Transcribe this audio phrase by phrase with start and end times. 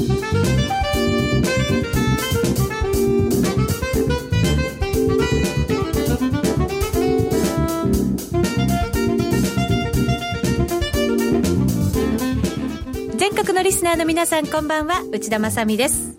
[0.00, 0.08] 全
[13.34, 15.02] 国のリスナーの皆さんこんばんは。
[15.12, 16.14] 内田まさです。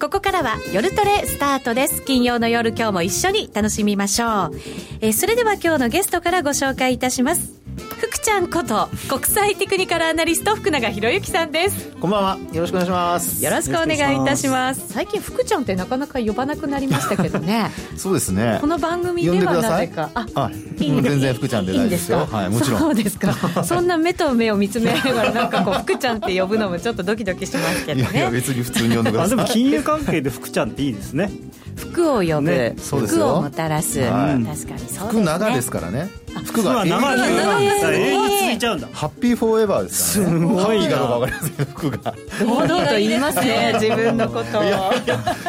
[0.00, 2.02] ここからは夜トレスタートです。
[2.02, 4.60] 金曜の夜今日も一緒に楽しみましょう、
[5.00, 7.63] え、それでは今日のゲストからご紹介いたします。
[8.04, 11.90] 福ちゃんこと国際テクニカルアナリスト福永博之さんです。
[11.92, 12.38] こんばんは。
[12.52, 13.42] よろしくお願いします。
[13.42, 14.92] よろしくお願いいたします。
[14.92, 17.70] 最近福ちゃんってなかなか呼ばなくなりましたけどね。
[17.96, 18.58] そうですね。
[18.60, 20.10] この番組ではなぜか。
[20.12, 20.86] ああい。
[20.86, 22.80] い全然福ちゃんで大丈夫ですよはいもちろん。
[22.80, 23.32] そうですか。
[23.64, 28.10] そんな目と目を見つめながらなんかこう福ちゃんって呼ぶのもちょっとドキドキしますけどね。
[28.12, 29.30] いや別に普通に呼んでください。
[29.30, 31.30] でも金融関係で福ちゃんっていいですね。
[31.76, 35.08] 福を呼ぶ、ね、福をもたらす、はい、確かにそうですね。
[35.08, 40.40] 福長ですからね服が永遠に続いちゃうんだハッピーフォーエバーですからね。
[40.40, 40.96] すごいな。
[40.96, 42.14] か分かりません服が。
[42.40, 44.62] 堂々と言いますね 自分のことを。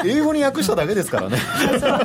[0.05, 1.37] 英語に訳しただけですからね。
[1.37, 1.95] そうですよ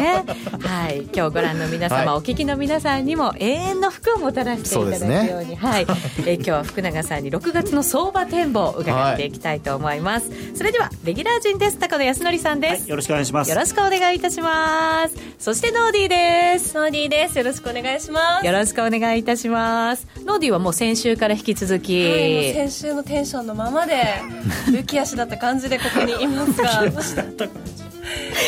[0.00, 0.24] ね。
[0.60, 1.02] はい。
[1.14, 5.86] 今日ご覧の皆様、はい、お聞きの皆さんにも永遠の福をもたらしていただくように、ね、はい、
[6.26, 11.78] え今日は福永さんに6月の相場展望を伺っていきたいと思います、はい、それではレギュラー陣です。
[11.78, 13.50] 高野康則さんです、はい、よろしくお願いします。
[13.50, 15.16] よろしくお願いいたします。
[15.38, 16.76] そしてノーディーです。
[16.76, 17.38] ノーディーです。
[17.38, 18.46] よろしくお願いしますます。
[18.46, 20.06] よろしくお願いいたします。
[20.24, 24.02] ノーディはもう先週から引き続き、はい、先週のテンションのままで
[24.70, 26.82] 浮き足だった感じでここにいますが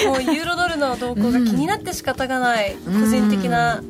[0.07, 3.81] もうユーロドルの動向が気になって仕方がない、個人的な、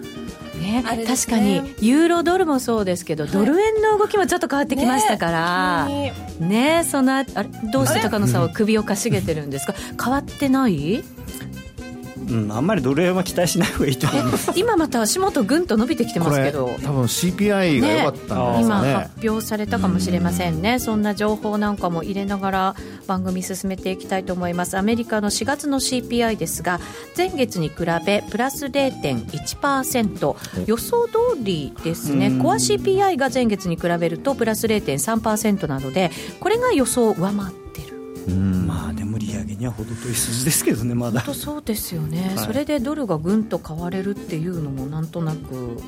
[0.60, 7.28] ね、ね、確かにユーロドルもそうですけど、はい、ドル円の動きもちょっと変わってきましたから、ねねそのあれ
[7.72, 9.74] どうして高野さんは首をかしげてるんですか？
[10.02, 11.02] 変わってない？
[12.28, 14.52] うん、あんまりドル円は期待しない方がいいと思います。
[14.56, 16.70] 今また足元ぐんと伸びてきてますけど。
[16.82, 20.80] 多分 CPI が良かったんですね、ね、今発表されたかもしれませんね、ん。
[20.80, 24.76] そんな情報なんかも入れながら番組進めていきたいと思います。
[24.76, 26.80] アメリカの4月の CPI ですが
[27.16, 27.74] 前月に比
[28.06, 30.36] べプラス0.1%
[30.66, 32.38] 予想通りですね。
[32.42, 37.63] コア CPI が前月に比べるとプラス0.3%なのでこれが予想を上回っている
[38.30, 41.20] まあでも利上げには程遠い数字ですけどねまだ。
[41.20, 45.80] 本当そうですよね、はい、それでドルがぐんと買われるっていうのもなんとなく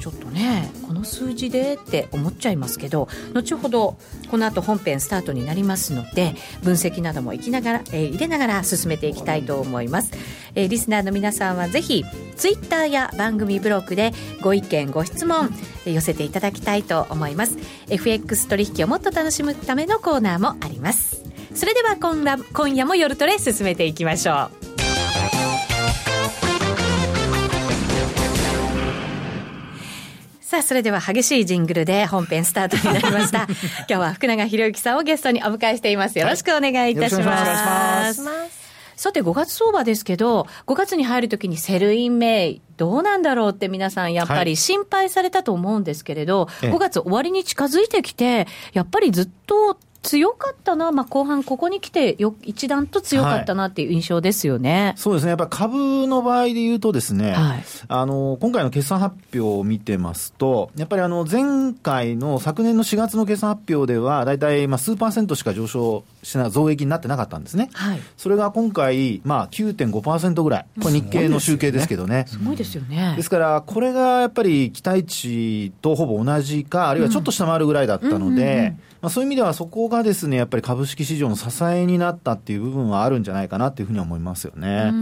[0.00, 3.98] ちょっとねこの数字でって思っちゃいますけど後ほど
[4.30, 10.12] この後本編スタートになりますので分析などもいきながら、えー、入れながら進めていきたいと思います、
[10.54, 12.04] えー、リスナーの皆さんはぜひ
[12.36, 15.50] ツイッターや番組ブログでご意見ご質問
[15.84, 17.56] 寄せていただきたいと思います。
[17.88, 21.27] FX 取引をもっと楽しむためのコーナーもあります
[21.58, 24.50] それでは今今夜も夜トレ進めていきましょう
[30.40, 33.48] さあ、それでは激しいジングルで本編スタートになりました。
[33.86, 36.18] 今日は福永博之さんをゲストにお迎えしています。
[36.18, 38.22] よろしくお願いいたします。
[38.22, 38.48] はい、
[38.96, 67.70] さて、5月相場ですけど、5月に入るときに Sell in May、どうなんだろうって皆さんやっぱり心配されたと思うんですけれど、はい、5月終わりに近づいてきて、やっぱりずっと強かったな、まあ、後半、ここに来てよ、一段と強かったなっていう印象ですよね、はい、そうですね、やっぱ株の場合で言うとですね、はい、あの今回の決算発表を見てますと、やっぱりあの前回の昨年の4月の決算発表では、大体まあ数パーセントしか上昇しな、増益になってなかったんですね。
[67.72, 72.24] はい、それが今回、まあ9.5%ぐらい、これ日経の集計ですけどね。
[72.28, 73.14] すごいですよね。
[73.16, 84.92] ですから、これがやっぱり期待値とほぼ同じか、あるいはちょっと下回るぐらいだったので、まあ、そういう意味ではそこがですね、やっぱり株式市場の支えになったっていう部分はあるんじゃないかなっていうふうに思いますよね。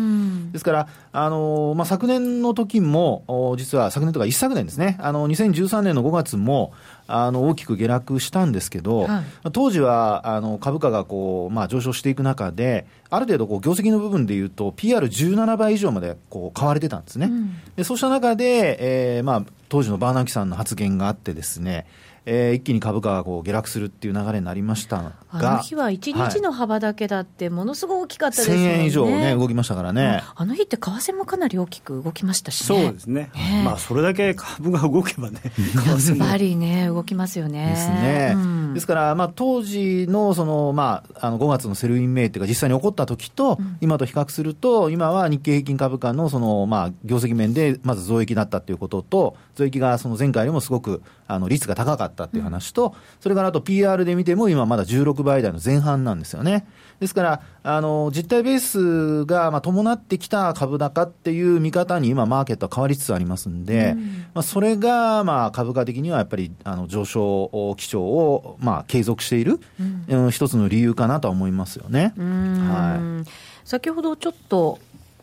[0.52, 6.72] ですから、あの、まあ、昨年の時も、実は昨年とか一昨年ですね、あの、2013年の5月も、
[7.08, 17.26] あの、大きく下落したんですけど、はい、当時は、あの、株価がこう、まあ、上昇していく中で、ある程度、こう、業績の部分でいうと、PR17 倍以上まで、こう、買われてたんですね。
[17.26, 21.86] うん、でそうした中で、えー、まあ、当時のバーナーキさんの発言があってですね、
[22.28, 35.40] えー、一気に株価がこう下落するっていう流れになりましたが、あの日は1日の幅だけだって、ものすごく大きかったですよね、1000円以上ね、動きましたからね、あの日って為替もかなり大きく動きましたしね、そうですね、えー、まあ、それだけ株が動けばね、
[35.86, 37.68] やっぱりね、動きますよね。
[37.70, 38.32] ですね。
[38.34, 56.66] うん、ですから、まあ、当時のその、まあ、あの5月の Sell in May っていうか、実際に起こった時と、うん、今と比較すると、今は日経平均株価のその、まあ、業績面でまず増益だったということと、増益がその前回よりもすごくあの率が高かったっていう話と、それからあと PR で見ても、今まだ16倍台の前半なんですよね。
[57.00, 63.96] ですから、あの実態ベースがまあ伴ってきた株高っていう見方に今、マーケットは変わりつつありますんで、
[64.34, 69.60] まあ、それがまあ株価的にはやっぱりあの上昇基調をまあ継続している、
[70.08, 72.14] うん、一つの理由かなとは思いますよね。
[72.16, 73.28] はい、
[73.64, 74.78] 先ほどちょっと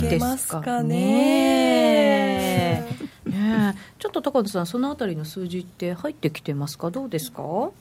[0.00, 2.84] ですかね。
[3.24, 3.74] ね。
[3.98, 6.90] ちょっと高田さんそのあたりの数字って入ってきてますか？
[6.90, 7.38] どうですか？
[7.38, 7.72] ちょっ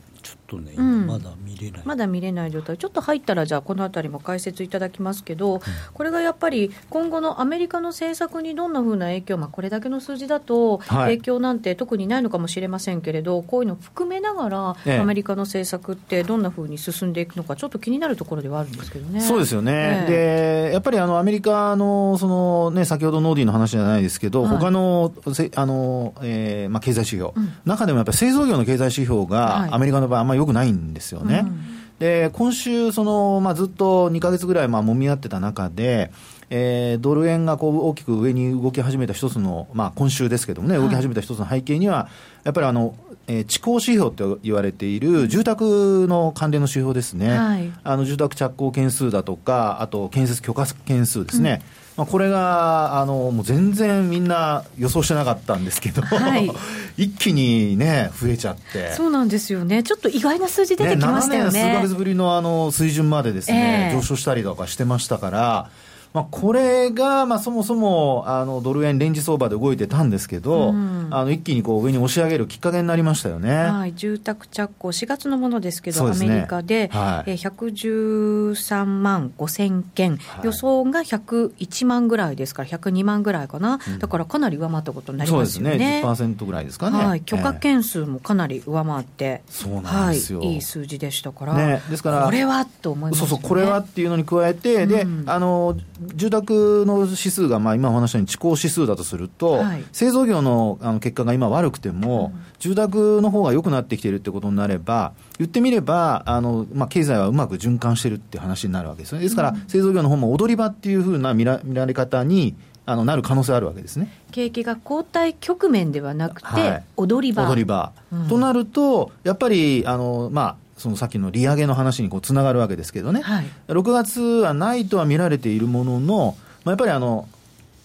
[0.48, 5.62] とね、うん、まだ見れない、まだ見れない状態、ちょっと入ったら、じゃあ、このあたりも解説いただきますけど、うん、
[5.94, 19.22] これがやっぱり今後のアメリカの政策にどんなふうな影響、まあ、これだけの数字だと、影響なんて特にないのかもしれませんけれど、はい、こういうのを含めながら、ええ、アメリカの政策ってどんなふうに進んでいくのか、ちょっと気になるところではあるんですけどね。
[19.22, 25.14] そうですよね、え、でやっぱりあのアメリカのその、ね、先ほどノーディーの話じゃないですけど、はい、他の
[25.56, 31.44] あの、えーまあ、経済指標、うん、中でもやっぱり製造業の経済指標が、アメリカの場合、あんまりよくないんですよね。
[31.46, 31.60] うん、
[32.00, 36.12] で今週その、まあ、ずっと2か月ぐらいまあ揉み合ってた中で、
[36.50, 42.10] えー、ドル円がこう大きく上に動き始めた一つの、まあ、今週ですけどもね、動き始めた一つの背景には、
[42.44, 42.96] やっぱりあの、
[43.28, 51.62] えー、地高指標と言われている住宅の関連の指標ですね、はい、あの住宅着工件数だとか、あと建設許可件数ですね。
[51.78, 56.52] うんまあ、これがあのもう全然みんな予想してなかったんですけど、はい、
[56.98, 58.94] 一気にね、増えちゃって。
[58.94, 65.70] そうなんですよね、ちょっと意外な数字出てきましたよね、ね7年数か月ぶりのあの水準までですね、えー、上昇したりとかしてましたから。
[66.14, 85.70] まあ、これが、まあ、そもそもあのドル円レンジ相場で動いてたんですけど、うん、あの一気にこう上に押し上げるきっかけになりましたよね、はい、住宅着工、4月のものですけど、ね、アメリカで、はい、え113万5000件、はい、予想が101万ぐらいですから、102万ぐらいかな、うん、だからかなり上回ったことになりますよね。
[85.72, 87.04] そうですね、10%ぐらいですかね。
[87.04, 95.76] はい、許可件数もかなり上回って、えー、そうなんですよ、はい、いい数字でしたから、ね、ですからこれはと思います、ね、そうそう、これはっていうのに加えて、で、あの
[96.16, 109.24] 住宅の指数が、まあ、今お話したように、地高指数だとすると、はい、製造業のあの結果が今悪くても、うん、住宅の方が良くなってきているってことになれば、言ってみれば、あのまあ、経済はうまく循環してるって話になるわけですよね。
[109.24, 114.12] ですから、うん、製造業の方も踊り場っていうふうな見ら見られ方に、あのなる可能性あるわけですね。
[114.32, 117.50] 景気が後退局面ではなくて、はい、踊り場。
[117.50, 127.28] 踊り場、うん、となると、やっぱりあの、まあ、そのさっきの利上げの話にこうつながるわけですけどね、はい、6月はないとは見られているものの、まあ、やっぱりあの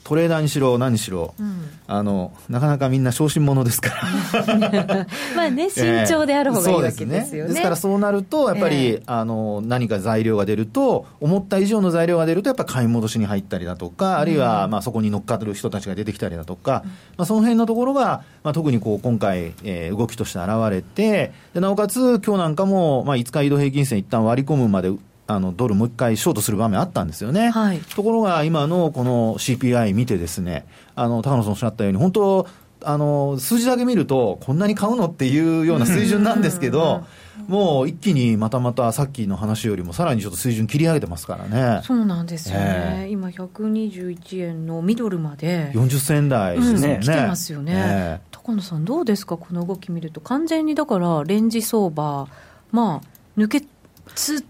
[0.09, 5.07] トレーダーにしろ何にしろ、うん、あのなかなかみんな小心者ですから。
[5.37, 24.91] まあね 慎重である方がいいわけですよね、ですからそうなるとやっぱり、えー、あの何か材料が出ると思った以上の材料が出るとやっぱ買い戻しに入ったりだとかあるいは、まあ、そこに乗っかってる人たちが出てきたりだとか、うん、まあ、その辺のところが、まあ、特にこう今回、えー、動きとして現れてでなおかつ今日なんかも、まあ、5日移動平均線一旦割り込むまで
[25.29, 27.51] あのドルもう一回ショートする場面あったんですよね。
[27.51, 30.67] はい、ところが今のこの CPI 見てですね、
[30.97, 32.47] あの高野さんおっしゃったように本当
[32.83, 37.05] あの数字だけ見るとこんなに買うのっていうような水準なんですけど。
[37.47, 41.81] もう一気にまたまたさっきの話よりもさらにちょっと水準切り上げてますからね。
[41.83, 43.05] そうなんですよね。
[43.05, 46.95] えー、今121円のミドルまで40銭台ですね。
[46.97, 47.73] うん、来てますよね。
[47.75, 49.39] えー、高野さんどうですか？
[49.39, 52.29] この動き見ると完全にだからレンジ相場
[52.71, 53.63] まあ抜け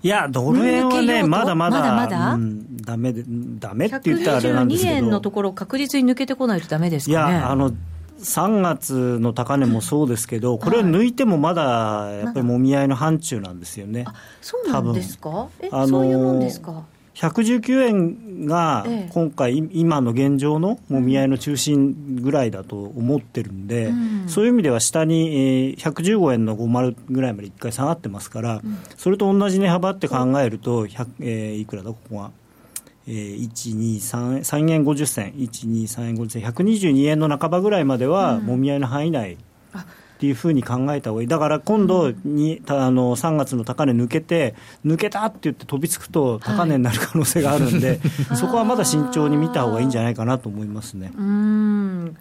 [0.03, 4.97] いや、ドル円はね、まだまだ、まだまだ、うん、ダメで、ダメって言ったらあれなんですけど。
[4.97, 7.33] 円のところ、確実に抜けてこないとだめですかね。
[7.33, 7.73] いや、あの、
[8.21, 14.07] 3月の高値もそうですけど、これを抜いてもまだやっぱりもみ合いの範疇なんですよね。
[14.41, 15.47] そうなんですか？
[15.61, 16.83] え、あのそういうもんですか？
[17.19, 23.93] 119円が今回、今の現状のもみ合いの中心ぐらいだと思ってるんで、
[24.29, 28.63] そういう意味では下に115円の50ぐらいまで1回下がってますから、
[28.97, 30.87] それと同じ値幅って考えると、
[31.21, 32.31] えいくらだ、ここは。
[33.09, 39.39] えー、1、2、3, 3円50銭、1、2、3円50銭、122円の半ばぐらいまでは、もみ合いの範囲内
[40.19, 51.13] っていうふうに考えた方がいい、だから今度に、あの3月の高値抜けて、抜けたって言って飛びつくと、高値になる可能性があるんで、はい、そこはまだ慎重に見た方がいいんじゃないかなと思いますね。
[51.17, 52.17] うん。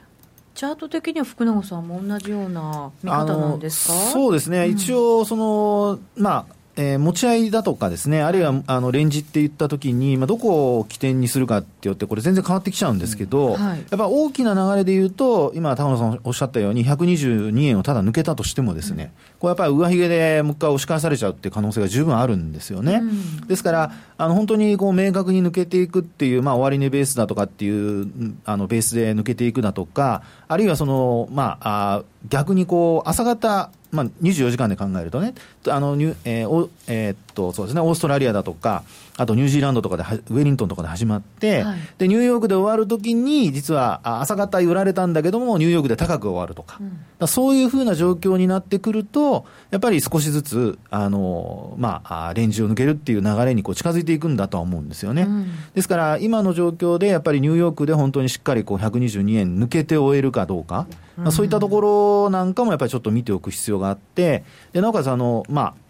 [0.54, 3.94] チャート的には福永さんも同じような見方なんですか？
[3.94, 23.01] そうですね、うん、一応その、まあ、えー、持ち合いだとかですね、あるいはあのレンジって言ったときに、まあ、どこを起点にするかってよって、これ、全然変わってきちゃうんですけど、うんはい、やっぱ大きな流れで言うと、今、高野さんおっしゃったように、122円をただ抜けたとしてもですね、うん、これやっぱり上髭でもう一回押し返されちゃうっていう可能性が十分あるんですよね。
[23.01, 28.07] うん、ですから、あの本当にこう明確に抜けていくっていう、まあ、終値ベースだとかっていう、
[28.46, 35.34] あのベースで抜けていくだとか、あるいはその、まあ、あ逆にこう朝方まあ、24時間で考えるとね、
[35.67, 38.84] あのニュえーおえー、っとそうですね、オーストラリアだとか、
[39.17, 46.79] あとニュージーランドとかで、ウェリントンとかで始まって、はい、でニューヨークで終わるときに、実は朝方売られたんだけども、ニューヨークで高く終わるとか、
[47.19, 55.24] うん、そういうふうな状況になってくると、やっぱり少しずつ、あのまあ、レンジを抜けるっていう流れにこう近づいていくんだとは思うんですよね。
[55.24, 64.43] うん、ですから、今の状況で、やっぱりニューヨークで本当にしっかりこう122円抜けて終えるかどうか、まあ、そういったところなんかもやっぱりちょっと見ておく必要があって、
[64.74, 65.87] でなおかつあの、まあ、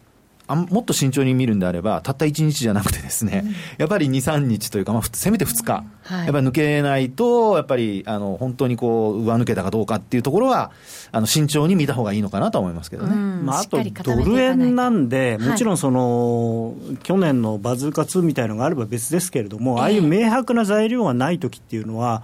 [0.48, 10.72] あもっと慎重に見るんであれば、たった1日じゃなくてですね、うん、やっぱり2、3日というか、まあ、せめて2日、はい、やっぱり抜けないと、やっぱりあの本当にこう上抜けたかどうかっていうところは、
[11.12, 22.24] あの慎重に見た方がいいのかなと思いますけどね、まあ、あとドル円なんで、もちろんその、はい、去年のバズーカ2みたいなのがあれば別ですけれども、ああいう明白な材料がないときっていうのは、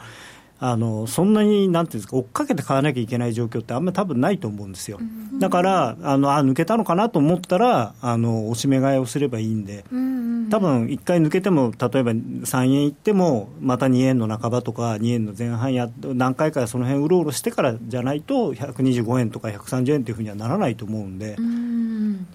[0.65, 4.97] あのそんなになんていうんですか追っかけて買わなきゃいけない状況ってあんまり多分ないと思うんですよ、
[5.37, 9.83] だからあのあ抜けたのかなと思ったらあのおしめ買いをすればいいんで、
[10.49, 21.35] 多分1回抜けても例えば3円いってもまた2円の半ばとか2円の前半や何回かその辺うろうろしてからじゃないと125円とか130円というふうにはならないと思うんで。
[21.37, 22.25] うん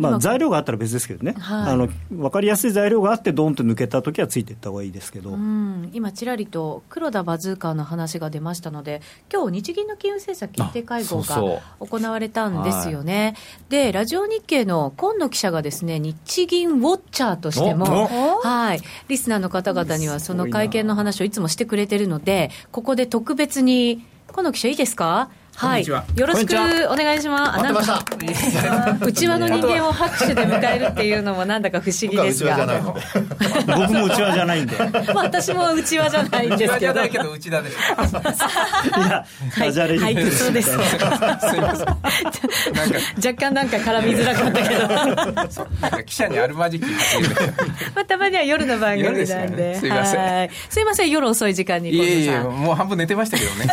[0.00, 5.36] まあ、材料があったら別ですけどね、はい、あの分かりやすい材料があって、どんと抜けたときはついていった方がいいですけど、
[5.92, 9.02] 今、ちらりと黒田バズーカーの話が出ましたので、
[9.32, 13.36] 今日日銀の金融政策決定会合が行われたんですよね、
[13.68, 18.08] でラジオ日経の今野記者がですね日銀ウォッチャーとしても、
[18.42, 25.30] はい、リスナーの方々にはその会見の話をいつもしてくれてるので、ここで特別に、今野記者、いいですか？
[25.60, 27.58] はい、よろしくお願いします。
[27.58, 32.56] 待ってまし内輪の人間を拍手で迎えるっていうのもなんだか不思議ですが。
[33.66, 34.76] 僕も内輪じゃないんで。
[35.12, 36.72] まあ私も内輪じゃないんですけど。
[36.72, 37.76] 内輪じゃないけど内田です。
[37.76, 39.26] いや、
[39.58, 40.70] ダジャレはい、そうです。
[40.70, 41.88] すみません。
[43.16, 44.88] 若干なんか絡みづらかったけど。
[44.88, 46.86] なんか記者にあるまじき。
[47.94, 49.74] まあたまには夜の番組なんで。
[49.74, 50.48] すみません。
[50.70, 51.90] すみません、夜遅い時間に。
[51.90, 53.66] いえいえ、もう半分寝てましたけどね。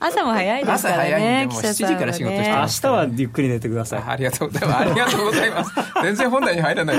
[0.00, 1.02] 朝も早いですからね。
[1.04, 4.02] 朝早いんで、もう7時から仕事して明日はゆっくり寝てください。
[4.06, 4.80] ありがとうございます。
[4.80, 5.70] ありがとうございます。
[6.02, 6.96] 全然本題に入らない。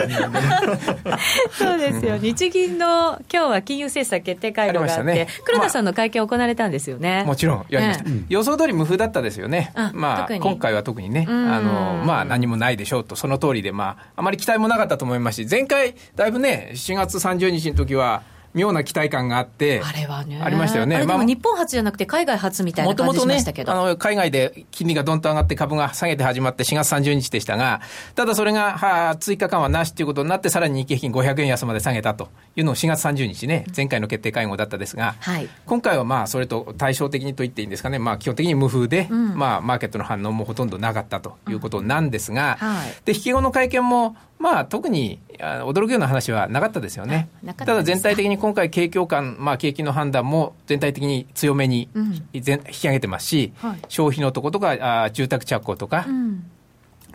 [1.51, 2.17] そうですよ。
[2.17, 7.23] 日銀の今日は金融政策決定会合があって、ね、黒田さんの会見行われたんですよね。
[7.25, 8.05] もちろんやりました。
[8.29, 9.71] 予想通り無風だったですよね。
[9.93, 18.23] まあ今回は特にね、あのまあ何もないでしょうとその通りでまああまり期待もなかったと思いますし、前回だいぶね4月30日の時は。
[18.53, 20.97] 妙な期待感があって、あれはね、ありましたよね。
[20.97, 23.71] でも日本初じゃなくて海外初みたいな感じしましたけど。
[23.71, 27.81] もともとね、あの、海外で金利がどんと上がって株が下げて始まって4月30日でしたが、
[28.15, 47.27] ただそれが、はあ、追加緩和なしということになって、さらに日経平均500円安まで下げたというのを4月30日ね、前回の決定会合だったですが、はい、今回はまあ、それと対照的にと言っていいんですかね、まあ、基本的に無風で、うん、まあ、マーケットの反応もほとんどなかったということなんですが、うんはい、で、引き後の会見も、まあ、特に驚くような話はなかったですよね。
[47.57, 51.89] ただ全体的に今回、景況感、まあ、景気の判断も全体的に強めに、
[52.33, 52.41] 引
[52.71, 56.49] き上げてますし、はい、消費のとことか、あ住宅着工とか、うん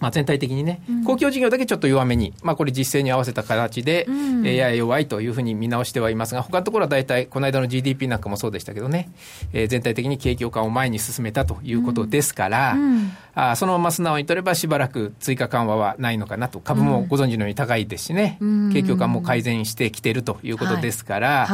[0.00, 9.10] まあ、全体的にね、公共事業だけちょっと弱めに、まあ、これ実勢に合わせた形で、うん、やや弱いというふうに見直してはいますが、他のところは大体、この間の GDP なんかもそうでしたけどね、
[9.52, 21.48] えー、全体的に景況感を前に進めたということですから、うん、あそのまま素直に取ればしばらく追加緩和はないのかなと、株もご存知のように高いですしね、うん、景況感も改善してきているということですから、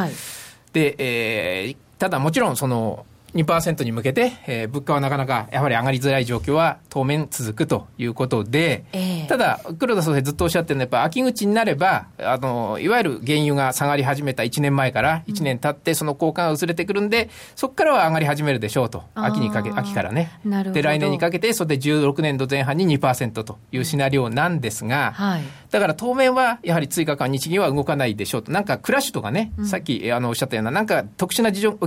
[0.73, 19.05] で、えー、ただもちろんその、2%に向けて、えー、物価はなかなかやはり上がりづらい状況は当面続くということで、えー、ただ、黒田総裁ずっとおっしゃってるのは、やっぱ秋口になれば、あの、いわゆる原油が下がり始めた1年前から1年経って、その交換が薄れてくるんで、うん、そこからは上がり始めるでしょうと。
[19.15, 20.41] 秋にかけ、秋からね。
[20.73, 28.51] で、来年にかけて、それで16年度前半に2%というシナリオなんですが、はい、だから当面はやはり追加緩日銀は動かないでしょうと。
[28.51, 31.79] なんかクラッシュとかね、うん、さっきあのおっしゃったような、なんか特殊な事情、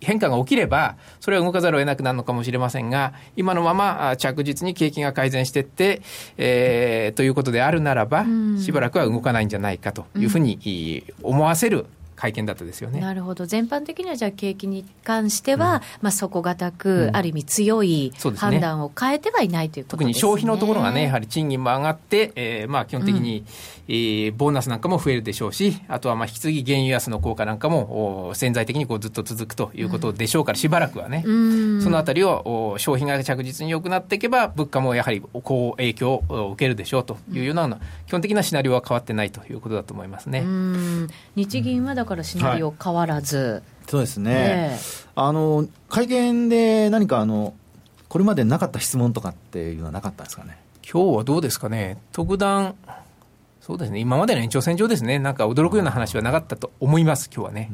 [0.00, 6.02] 変化が起きれば、それは動かざるを得なくなるのかもしれませんが、今のまま着実に景気が改善していって、
[6.36, 8.26] えー、ということであるならば、
[8.58, 11.86] しばらくは動かないんじゃないかというふうに思わせる
[12.24, 13.00] 会見だったですよね。
[13.00, 23.44] なるほど、全般的にはじゃあ、景気に関しては、うん、まあ、底堅く、うん、ある意味強い判断を変えてはいないということです、ね、特に消費のところがね、やはり賃金も上がって、えーまあ、基本的に、うん、
[23.88, 37.68] えー、ボーナスなんかも増えるでしょうし、あとはまあ引き継ぎ原油安の効果なんかも潜在的にこうずっと続くということでしょうから、しばらくはね、そのあたりを消費が着実に良くなっていけば、物価もやはりこう影響を受けるでしょうというような、
[38.06, 40.44] 基本的なシナリオは変わってないということだと思いますね。
[41.36, 44.32] 日銀はだからシナリオ変わらず、はい、そうですね、
[44.72, 44.76] え。
[44.76, 47.54] ー、あの会見で何かあの
[48.08, 50.56] これまでなかった質問とかっていうのはなかったですかね？
[50.88, 51.96] 今日はどうですかね？
[52.12, 52.76] 特段
[53.64, 53.98] そうですね。
[53.98, 55.18] 今までの延長線上ですね。
[55.18, 57.70] なんか驚くような話はなかったと思います今日はね、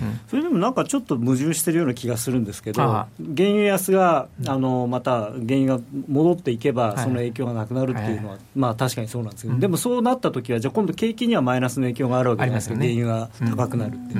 [0.00, 14.14] うん、それでもなんかちょっと矛盾してるような気がするんですけど原油安があのまた原油が戻っていけばその影響がなくなるっていうのは、まあ確かにそうなんですけど、でもそうなった時はじゃあ今度景気にはマイナスの影響があるわけじゃないですか、原油が高くなるって。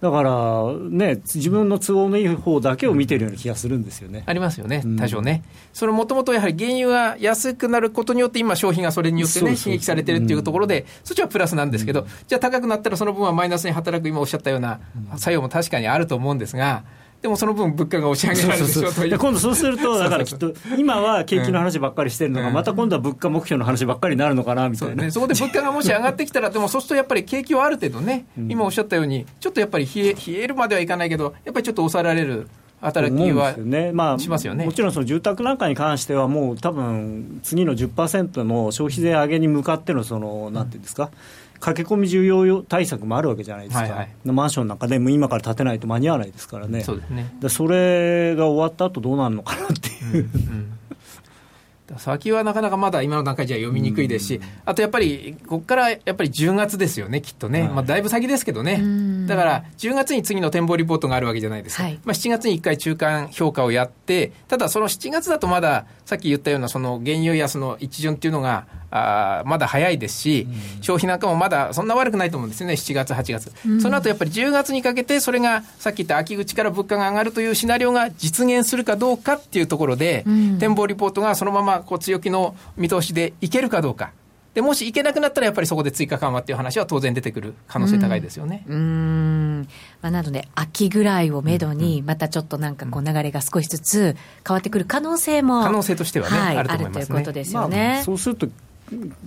[0.00, 4.22] だからね、自分の都合のいい方だけを見てるような気がするんですよね。
[4.24, 5.42] ありますよね、多少ね。
[5.74, 14.80] それもともとやはり原油が安くなることによって、今、消費がそれによってね、刺激されてるっていうところで、そっちはプラスなんですけど、じゃあ高くなったらその分はマイナスに働く、今おっしゃったような
[15.16, 16.84] 作用も確かにあると思うんですが、
[17.22, 19.18] でもその分、物価が押し上げられしょという。
[19.18, 32.48] 今度そうすると、だからきっと、今は景気の話ばっかりしてるのが、また今度は物価目標の話ばっかりになるのかなみたいな、ね、そこで物価がもし上がってきたら、でもそうするとやっぱり景気はある程度ね、今おっしゃったように、ちょっとやっぱり冷え冷えるまではいかないけど、やっぱりちょっと抑えられる。
[32.80, 34.64] 働きはね、まあ、しますよね。
[34.64, 41.10] もちろんその住宅なんかに関しては、もう多分次の10%の消費税上げに向かってのその、なんていうんですか、
[41.60, 47.32] 駆け込み需要対策もあるわけじゃないですか、はいはい、マンションなんかでも今から建てないと間に合わないですからね、そうですね。
[47.48, 50.22] それが終わった後どうなるのかなっていう、うんう
[50.56, 50.72] ん
[51.98, 58.82] 先はなかなかまだ今の段階じゃ読みにくいですし、あとやっぱり、ここからやっぱり10月ですよね、きっとね、はい、まあ、だいぶ先ですけどね、
[59.26, 70.48] だから10月に次の展望リポートがあるわけじゃないですか、はい、まあ、7月に1回中間評価をやって、ただその7月だとまだ、さっき言ったようなその原油安の一巡っていうのが、あまだ早いですし、
[70.80, 80.24] 消費なんかもまだそんな悪くないと思うんですよね、7月、8月、その後やっぱり10月にかけて、それがさっき言った秋口から物価が上がるというシナリオが実現するかどうかっていうところで、
[80.58, 84.12] 展望リポートがそのままこう強気の見通しでいけるかどうか。
[84.54, 88.64] でもしいけなくなったら、やっぱりそこで追加緩和っていう話は当然出てくる可能性高いですよね。
[88.66, 89.68] うん、
[90.02, 97.06] まあ、なので、秋ぐらいをめどに、またちょっとなんかこう流れが少しずつ変わってくる可能性も、可能性としてはね、はい、あると思いますね。
[97.06, 97.92] ということですよね。
[97.94, 98.48] まあ、そうすると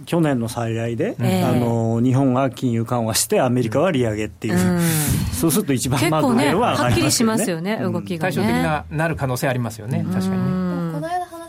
[0.06, 4.82] 去年の最大で、えー、あの日本が金融緩和して、アメリカは利上げっていう、うん、
[5.32, 10.73] そうすると一番まずね、はっきりしますよね、動きが、ね、対照的ななる可能性ありますよね、確かにね。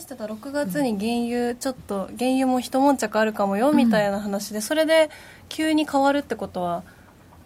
[0.05, 5.09] してた6月に原油、ちょっと原油も一悶着あるかもよみたいな話で、それで
[5.49, 6.83] 急に変わるってことは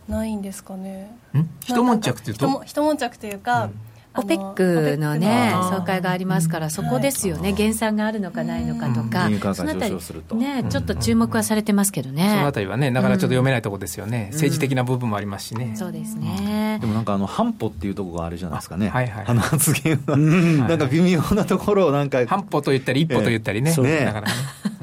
[0.09, 1.17] ないんですかね。
[1.65, 2.63] 一悶着っていうと？
[2.65, 3.81] 一悶着というか、うん
[4.19, 9.95] オペックのね、総会がありますから、そこですよね、減産があるのかないのかとか、そのあたり、
[10.35, 12.29] ね、ちょっと注目はされてますけどね。
[12.29, 15.75] そのあたりはね、なかなかちょっと読めないところですよね、政治的な部分もありますしね。
[15.77, 16.79] そうですね。
[16.81, 18.89] でもなんか、あの、半歩っていうところがあるじゃないですかね。
[18.89, 19.25] はいはい。
[19.27, 22.27] あの発言は、なんか微妙なところをなんか。
[22.27, 23.75] 半歩と言ったり、一歩と言ったりね。
[23.77, 24.05] ね。
[24.05, 24.35] なかなかね。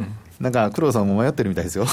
[0.39, 1.85] なんか黒田さんも迷ってるみたいですよ。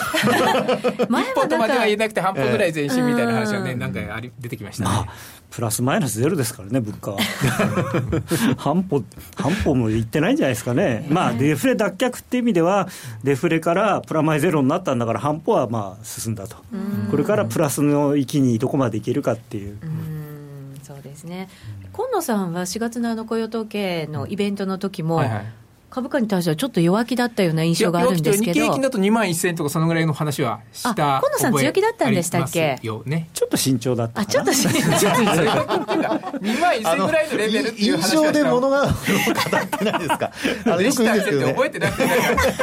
[1.09, 5.07] 前一歩とまでは言えなくて半歩ぐらい前進みたいな話はね、なんかあり出てきました
[5.53, 7.19] プラスマイナスゼロですからね、物価は。
[8.57, 9.05] 半歩、
[9.37, 11.07] 半歩もいってないんじゃないですかね。
[11.11, 12.89] まあ、デフレ脱却っていう意味では、
[13.23, 16.57] デフレからプラマイゼロになったんだから、半歩はまあ進んだと。
[17.11, 19.75] これからプラスの域にどこまでいけるかっていう。
[19.75, 19.79] う
[20.83, 21.51] そうですね。
[21.93, 25.45] 今野さんは4月のあの雇用統計のイベントの時も、はいはい
[25.93, 34.87] 株価に対してはちょっと弱気だったような印象があるんですけど、日経平均だと2万1000円とか、そのぐらいの話はしたあ河野さん、強気だったんでしたっけ、ね、ちょっと慎重だったあちょっと慎重2
[36.61, 38.93] 万1000ぐらいのレベルっていう話印象で物が語っ
[39.69, 40.31] てないですか、
[40.65, 41.33] あのよく言うんですけ？
[41.33, 42.05] ど、ね、覚えてなくて、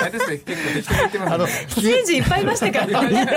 [0.01, 3.27] あれですね、結構適当に言ってます、あの刑事いっぱいいましたからね、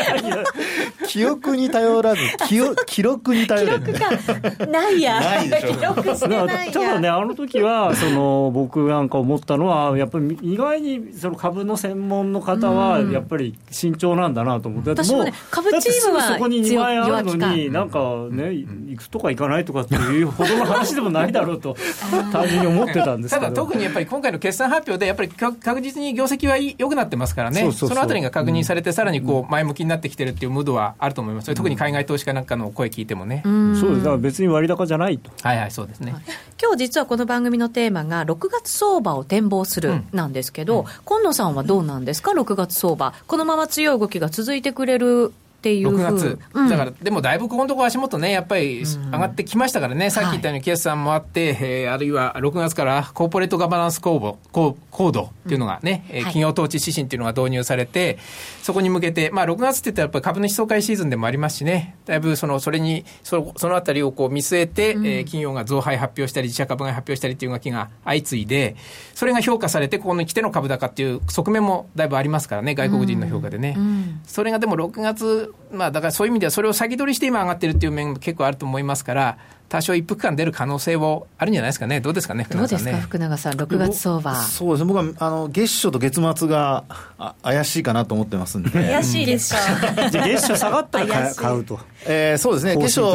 [1.07, 5.74] 記憶に頼らず、記記録に頼る、記録がないや、ないでしょ。
[5.74, 17.98] 記録してないただね、あの時はその僕なんか思ったのは、やっぱり意外にその株の専門の方はやっぱり慎重なんだなと思って、私も、ね、株チームはそこに2万円あるのに、なんか
[18.30, 21.76] ね、行くとか行かないとかっていうほどの話でもないだろうと、
[22.32, 33.42] 単純に思ってたんですただ、特にやっぱり今回の決算発表で、やっぱり確実に業績は良くなってますからね、そのあたりが確認されて、さらにこう前向きになってきてるっていうムードはあると思います、特に海外投資家なんかの声聞いてもね。
[33.44, 33.50] そ
[33.88, 33.98] うです。
[33.98, 35.30] だから別に割高じゃないと。
[35.42, 36.14] はいはい、そうですね。
[36.60, 39.71] 今日実はこの番組のテーマが、6月相場を展望する
[40.12, 45.32] なんですけど、うん、今野さんはどうなんですか、6月相場、このまま強い動きが続いてくれる
[45.62, 58.18] っていう6月、うん、だから、でもだいぶここのところ足元ね、やっぱり上がってきましたからね、うん、さっき言ったように決算もあって、はい、えー、あるいは6月からコーポレートガバナンスコードコードっていうのがね、うん、企業統治指針っていうのが導入されて、
[58.62, 68.75] そこに向けて、まあ、6月って言ったらやっぱり株主総会シーズンでもありますしね、だいぶそのそれにそ、そのあたりをこう見据えて、うん、えー、企業が増配発表したり、自社株買い発表したりっていう動きが相次いで、
[69.14, 73.75] それが評価されて、ここに来ての株高っていう側面もだいぶありますからね、外国人の評価でね。
[73.77, 79.38] うん、それがでも6月、まあ、だからそういう意味では、それを先取りして今上がってるっていう面も結構あると思いますから、
[79.72, 84.34] 多少一服感出る可能性もあるんじゃないですかね、どうですかね、どうですか、福永さん、6月相場。
[84.34, 86.84] そうですね、僕はあの月初と月末が
[87.16, 93.06] あ怪しいかなと思ってますんで、 怪しいですか、じゃ月初下がったら買うと、えー、そうですね、月初、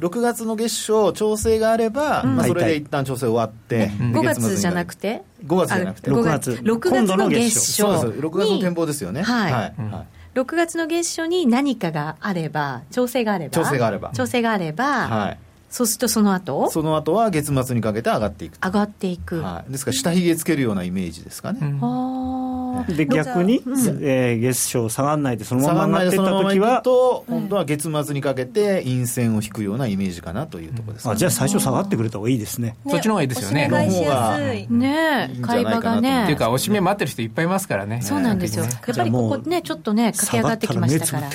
[0.00, 9.20] 6月の月初、調整があれば、うん、まあ、それで一旦調整終わって、うん、5月じゃなくて、5月じゃなくて、6月、6月の月初、そうです、6月の展望ですよね。
[9.20, 15.38] はい、はい、はい6月の月初に何かがあれば、調整があれば、調整があれば、調整があれば、はい、
[15.70, 16.68] そうするとその後？
[16.70, 21.80] その後は月末にかけて上がっていく上がっていく、はい、ですから下髭つけるようなイメージですかね、うん、
[22.84, 35.64] で逆に、うん、えー、月賞下がらないでそのまま上がっていった時はと今度は月末にかけて陰線を引くようなイメージかなというところです、ね、あじゃあ最初下がってくれた方がいいですね、ね、そっちの方がいいですよねの方がね買い。
[35.64, 38.00] 場がねっていうかおしめ待ってる人いっぱいいますからね。
[38.02, 41.30] そうなんですよ、やっぱりここねちょっとね駆け上がってきましたから。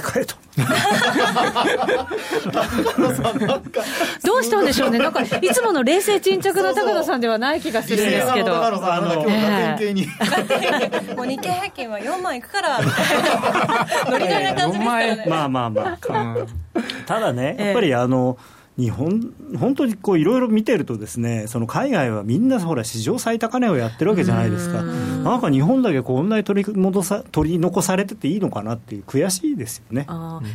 [4.23, 4.99] どうしたんでしょうね。
[4.99, 8.63] なんかいつもの冷静沈着な高野さんではない気がするんですけど。
[8.63, 8.81] あの、
[11.37, 12.79] 経平均は4万いくから、
[14.09, 15.25] ノリノリな感じですからね。
[15.27, 15.97] まあまあまあ。
[17.05, 18.37] ただね、やっぱりあの、
[18.77, 30.05] 日本、本当にこういろいろ見てると、ですねその海外はみんなほら、史上最高値をやってるわけじゃないですか、なんか日本だけこんなに取り戻さ取り残されてていいのかなっていう、悔しいですよね。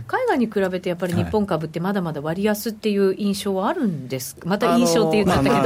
[0.07, 5.65] 海外に比べて、やっぱり日本株ってまだまだ割安っていう印象はあるんです、また印象って言ったけど、まあ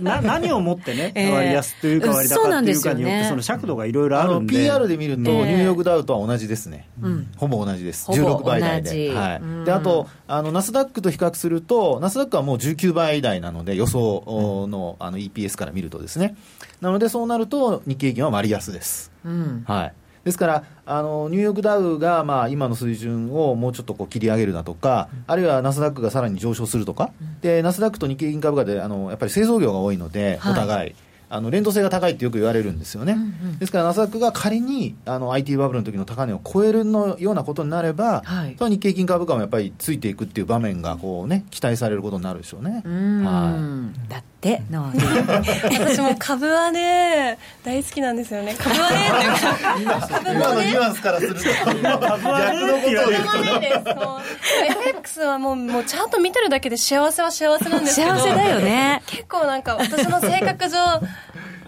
[0.00, 9.14] まあ、 何をもってね、えー、割安というか割高っていうかによって、その尺度がいろいろあるんで、PR で見ると、ニューヨークダウとは同じですね、うん、ほぼ同じです、16倍台で。
[9.14, 16.36] はい、であとあのナスダックと比較すると、ナスダックはもう19倍台なので、予想のあの EPS から見るとですね、
[16.80, 19.12] なのでそうなると、日経平均は割安です。
[19.24, 19.94] うん、はい。
[20.24, 30.94] ですからあのニューヨークダウがまあ今の水準をもうちょっとこう切り上げるだとか、あるいはナスダックがさらに上昇するとか、でナスダックと日経平均株価であのやっぱり製造業が多いので、お互い。
[31.32, 42.82] あの連動性が高いってよく言われるんですよね、うんうん、ですからナスダックが仮にあの IT バブルの時の高値を超えるのようなことになれば、はい、日経平均株価もやっぱりついていくっていう場面がこう、ね、期待されることになるでしょうね。
[42.84, 48.54] はい、だって私も株はね大好きなんですよね。
[48.58, 49.10] 株はね
[50.32, 51.40] 今のニュアンスからすると。
[51.42, 54.20] 株は逆のことを言うと。
[54.80, 58.12] FX はもうもうちゃんと見てるだけで幸せは幸せなんですけど。
[58.12, 59.02] 幸せだよね。
[59.06, 61.02] 結構なんか私の性格上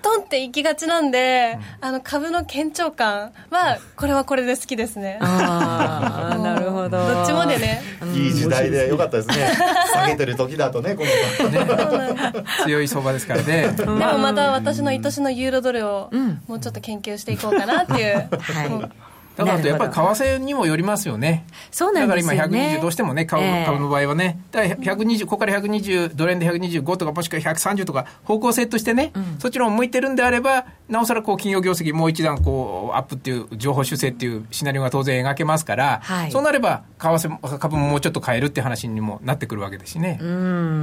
[0.02, 5.18] トンっていきがちなんで、あの株の堅調感はこれはこれで好きですね。
[5.20, 6.90] ああなるほど。
[6.90, 7.82] どっちもでね。
[8.14, 9.52] いい時代でよかったですね。
[9.94, 13.72] 下げてる時だとねこのね強い相場ですからね。
[13.76, 16.10] でもまた私の愛しのユーロドルを
[16.46, 21.46] もうちょっと研究していこうかなっていう、はいだからやっぱり為替にもよりますよね。
[21.70, 40.18] そうなんですよ、ね、だから今120どうしてもね、株,、株の場合はね、だから120、ここから120、ドル円で125とか、もしくは130とか、方向性としてね、うん、そっちの向いてるんであれば、なおさらこう企業業績もう一段こうアップっていう情報修正っていうシナリオが当然描けますから、はい、そうなれば為替株ももうちょっと変えるって話にもなってくるわけですしね。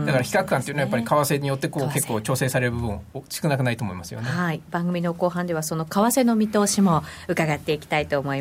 [0.05, 4.29] だから比較感っていうのはやっぱり為替によってこう結構調整される部分少なくないと思いますよね。
[4.29, 8.38] はい、番組の後半ではその為替の見通しも伺っていきたいと思います。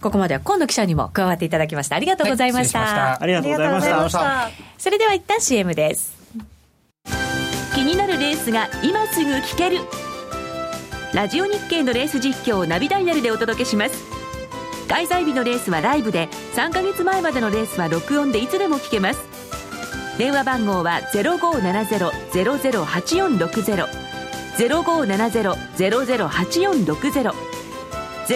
[0.00, 1.96] ここまでは今野記者にも加わっていただきました。
[1.96, 2.80] ありがとうございました。
[2.80, 4.50] はい、ありがとうございました。
[4.78, 6.12] それでは一旦 CM です。
[7.74, 9.78] 気になるレースが今すぐ聞ける。
[11.14, 13.94] ラジオ日経のレース実況をナビダイヤルでお届けします。
[14.88, 19.20] 開催日のレースはライブで3か月前までのレースは録音でいつでも聞けます。
[20.18, 23.88] 電話番号は0570-008460
[24.58, 27.32] 0570-008460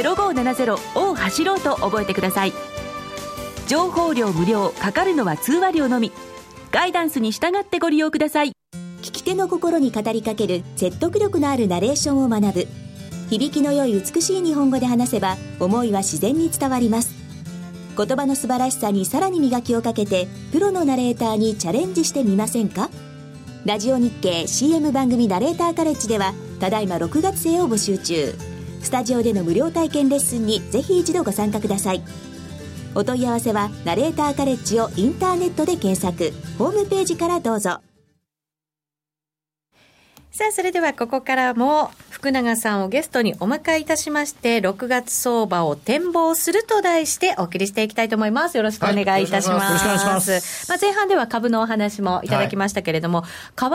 [0.03, 2.53] 0570を走ろうと覚えてください。
[3.67, 6.13] 情報量無料かかるのは通話料のみ。
[6.71, 8.53] ガイダンスに従ってご利用ください。
[9.03, 12.67] 聞き手の心に語りかける説得力のあるナレーションを学ぶ。
[13.31, 17.15] 響きの良い美しい日本語で話せば思いは自然に伝わります。
[17.97, 22.91] 言葉の素晴らしさにさらに磨きをかけてプロのナレーターにチャレンジしてみませんか？
[23.65, 28.56] ラジオ日経 CM 番組ナレーターカレッジではただいま6月生を募集中。
[28.83, 32.03] スタジオでの無料体験レッスンにぜひ一度ご参加ください。
[32.95, 36.33] お問い合わせはナレーターカレッジをインターネットで検索。
[36.59, 37.81] ホームページからどうぞ。
[40.31, 41.91] さあ、それではここからも
[42.27, 48.57] 福永さんをゲストにお迎えいたしまして、6月相場を展望すると題してお送りしていきたいと思います。
[48.57, 49.63] よろしくお願いいたします。
[49.63, 50.69] はい、よろしくお願いします。
[50.69, 53.29] まあ、前半では株のお話もいただきましたけれども、は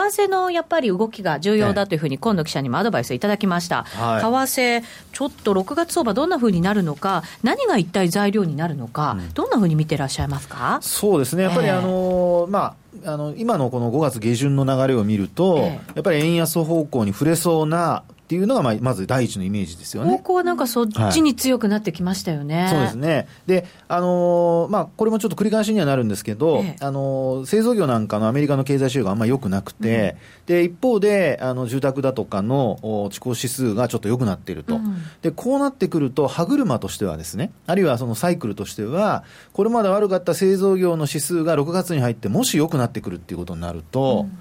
[0.03, 3.83] い、為替のやっぱり動きが重要だというふうに今野記者にもアドバイスいただきました。
[3.83, 4.83] はい、為替、
[5.13, 10.79] ちょっと6月相場どんなふうになるのか、何が一体材料になるのか、うん、どんなふうに見てらっしゃいますか？
[10.81, 11.43] そうですね。
[11.43, 20.11] やっぱりあのー、まあ、あの今のこの5月下旬の流れを見ると、ええ、やっぱり円安方向に触れそうなっていうのがまあまず第一のイメージですよね。
[20.11, 22.61] 方向はなんかそっちに強くなってきましたよね。
[22.61, 23.27] はい、そうですね。
[23.45, 30.15] で、あのー、まあこれもちょっと繰り返しにはなるんですけど、ええ、あのー、製造業なんかのアメリカの経済指標があんまり良くなくて、
[30.47, 44.37] うん、で一方であの住宅だとかの地高指数がちょっと良くなっていると、うん、でこうなってくると歯車としてはですね、あるいはそのサイクルとしては、これまで悪かった製造業の指数が6月に入ってもし良くなってくるっていうことになると、うん、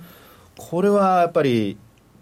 [0.56, 1.76] これはやっぱり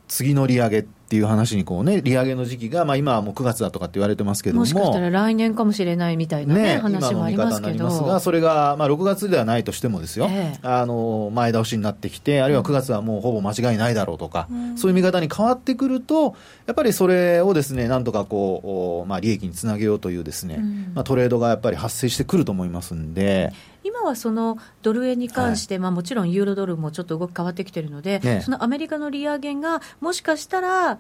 [0.08, 4.60] 次の利上げっていう話にこうね、利上げの時期が、まあ今はもう9月だとかって言われてますけども。
[4.60, 7.84] もしかしたら来年かもしれないみたいなね、ね話もありますけど。
[7.84, 23.52] ますが、それが、まあ6月ではないとしてもですよ、えー、あの、前倒しになってきて、あるいは9月はもうほぼ間違いないだろうとか、うん、そういう見方に変わってくると、やっぱりそれをですね、なんとかこう、まあ利益につなげようというですね、うん、まあトレードがやっぱり発生してくると思いますんで。
[23.88, 30.98] 今はそのドル円に関して、はい、まあ、もちろんユーロドルもちょっと動き変わってきてるので、ね、そのアメリカの利上げがもしかしたら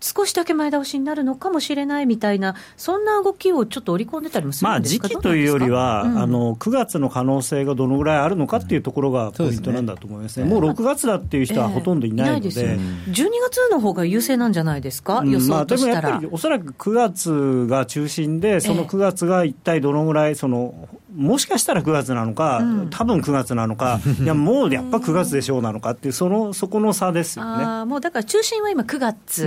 [0.00, 27.64] 少しだけ前倒しになるのかもしれないみたいな、そんな動きをちょっと織り込んでたりもするんですか、まあ、時期というよりは、うん、あの9月の可能性がどのぐらいあるのかっていうところがポイントなんだと思いますね、うん、もう6月だっていう人はほとんどいないので、えー、い12月の方が優勢なんじゃないですか、予想としたら、まあ、でもやっぱりおそらく9月が中心で、その9月が一体どのぐらいその、もしかしたら9月なのか、うん、多分9月なのか、 いや、もうやっぱ9月でしょうなのかっていう、そのそこの差ですよね。
[27.64, 29.42] あもうだから中心は今、9月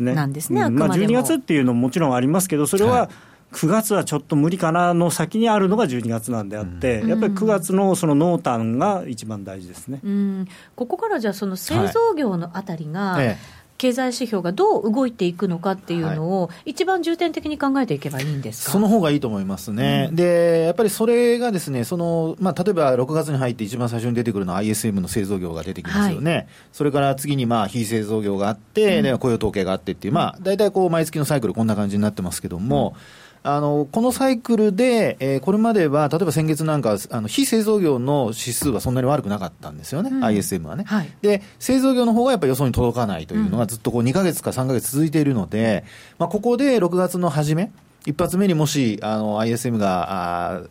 [0.00, 3.10] なんですね、まあ、12月っていうのももちろんありますけど、それは、
[3.52, 32.94] 9月はちょっと無理かなの先にあるのが12月なんであって、うん、やっぱり9月のその濃淡が一番大事ですね、うん、ここからじゃあ、その製造業のあたりが、はいええ経済指標がどう動いていくのかっていうのを、一番重点的に考えていけばいいんですその方がいいと思いますね、うん、でやっぱりそれがですねその、まあ、例えば6月に入って一番最初に出てくるのは ISM の製造業が出てきますよね、はい、それから次にまあ非製造業があって、うん、雇用統計があってっていう、まあ、大体こう毎月のサイクル、こんな感じになってますけども。
[33.16, 45.84] うんあのこのサイクルで、えー、これまでは例えば先月なんかあの非製造業の指数はそんなに悪くなかったんですよね、うん、ISM はね、はい、で製造業の方がやっぱり予想に届かないというのがずっとこう2か月か3か月続いているので、
[46.18, 47.72] まあ、ここで6月の初め
[48.06, 50.62] 一発目にもしあの ISM があ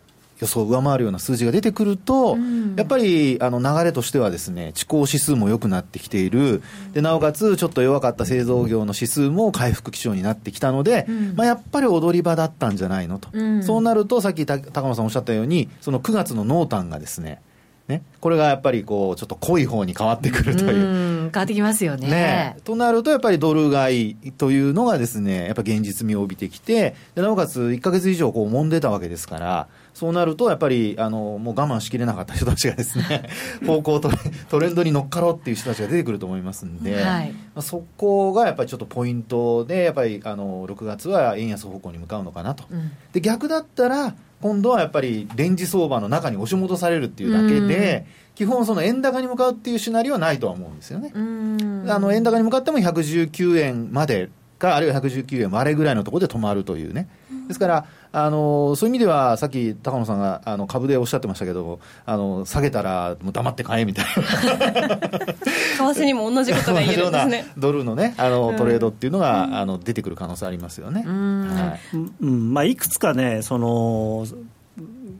[0.42, 17.40] 予想を上回るような数字が出てくると、うん、やっぱりあの流れとしてはですね、地高指数も良くなってきている、でなおかつちょっと弱かった製造業の指数も回復基調になってきたので、うん、まあ、やっぱり踊り場だったんじゃないのと、うん、そうなると、さっき高野さんおっしゃったように、その9月の濃淡がですね、
[17.88, 21.08] ね、これがやっぱりこうちょっと濃い方に変わってくるという。
[21.08, 33.30] う変わってきますよね、ね、となると、やっぱりドル買いというのがですね、やっぱ現実味を帯びてきて、でなおかつ1か月以上こう揉んでたわけですから、そうなると、やっぱりあのもう我慢しきれなかった人たちがですね
[33.66, 34.18] 方向トレ
[34.50, 42.64] トレンドに乗っかろうっていう人たちが出てくると思いますんで、はい、まあ、そこがやっぱりちょっとポイントで、やっぱりあの6月は円安方向に向かうのかなと。
[42.72, 51.12] うん、で逆だったら今度はやっぱりレンジ相場の中に押し戻されるっていうだけで、基本、その円高に向かうっていうシナリオはないとは思うんですよね。
[51.14, 54.30] あの円高に向かっても119円まで
[54.62, 57.08] か、あるいは119円割れぐらいのところで止まるというね。
[57.48, 64.12] ですから、あのそういう意味では、さっき高野さんがあの株でおっしゃってましたけど、あの下げたらもう黙って買えみたいな。
[65.94, 67.46] 為替にも同じことが言えるんですね。
[67.58, 71.04] ドルのねあのトレードっていうのが、うん、あの出てくる可能性ありますよね。
[71.04, 71.98] はい。
[72.22, 72.54] うん。
[72.54, 74.26] まあ、いくつかねその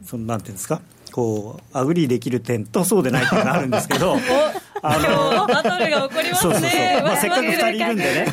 [0.04, 0.80] そのなんていうんですか。
[1.12, 4.16] こう agree できる点とそうでない点があるんですけど
[4.82, 7.00] あのバトルが起こりますね。
[7.02, 8.26] まあ、せっかく2人いるんでね。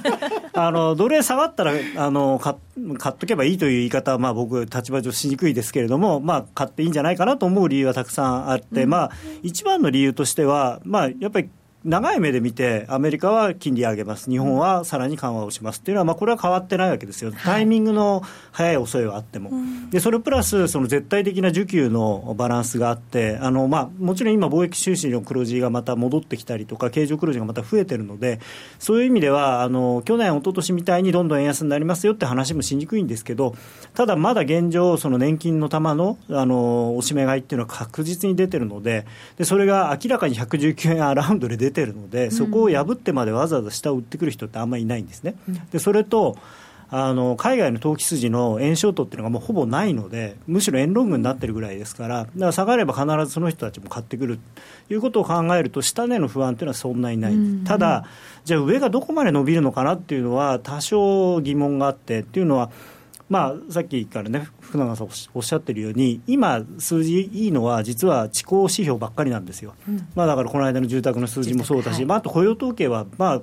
[0.54, 2.54] あのドル円下がったらあの買
[2.98, 9.10] 買っとけばいいという言い方は、まあ、僕立場上しにくいですけれども、まあ、買っていいんじゃないかなと思う理由はたくさんあって、うん、まあ、
[9.42, 11.50] 一番の理由としては、まあ、やっぱり
[11.84, 19.50] 長い目で見て、アメリカは金利上げます、日本はさらに緩和をしますっていうのは、まあ、これは変わってないわけですよ、タイミングの早い、遅いはあっても、
[19.90, 28.40] でそれプラス、その絶対的な需給のバランスがあって、あのまあ、もちろん今、貿易収支の黒字がまた戻ってきたりとか、経常黒字がまた増えてるので、
[28.78, 33.54] そういう意味では、あの去年、一昨年みたいにどんどん円安になりますよって話もしにくいんですけど、
[33.94, 39.06] ただまだ現状、その年金の玉のあのおしめ買いっていうのは確実に出てるので
[39.38, 45.34] で、それが明らかに119円アラウンドで出てるので、そこを破ってまでわざわざ下を売ってくる人ってあんまりいないんですね。
[45.72, 46.36] でそれと
[46.92, 54.40] あの海外の投機筋の円ショートっていうのがもうほぼないので、むしろ円ロングになってるぐらいですから、だから下がれば必ずその人たちも買ってくる
[54.88, 58.06] ということを考えると、下値の不安っていうのはそんなにない、ただ、
[58.44, 62.70] じゃあ、上がどこまで伸びるのかなっていうのは、多少疑問があって、っていうのは、
[63.30, 73.42] まあ、さっきからね、福永さんおっしゃってるように、今、数字いいのは、実は地高指標ばっかりなんですよ、うん、まあ、だからこの間の住宅の数字もそうだし、はい、まあ、あと雇用統計は、まあ、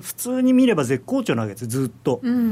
[0.00, 2.20] 普通に見れば絶好調なわけです、ずっと。
[2.22, 2.42] うんうんう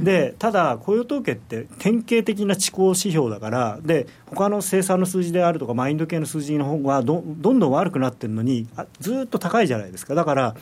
[0.00, 8.66] ん、でただ、雇用統計って典型的な地高指標だから、で他の生産の数字であるとか、マインド系の数字の方がどどんどん悪くなってるのに、
[8.98, 10.14] ずっと高いじゃないですか。
[10.14, 10.54] だから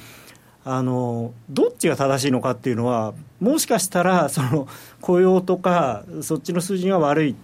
[0.64, 4.68] あのどっちが正しいのかっていうのは、もしかしたらその
[5.00, 7.36] 雇用とか、そっちの数字が悪い、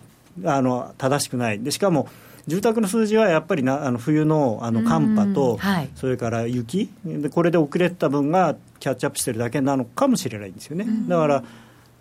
[0.44, 2.08] あの正しくない、でしかも
[2.46, 6.90] 住宅の数字はやっぱりなあの冬のあの寒波と、はい、それから雪。
[7.04, 10.86] で、これで遅れた分がキャッチアップしてるだけなのかもしれないんですよね。
[11.08, 11.44] だから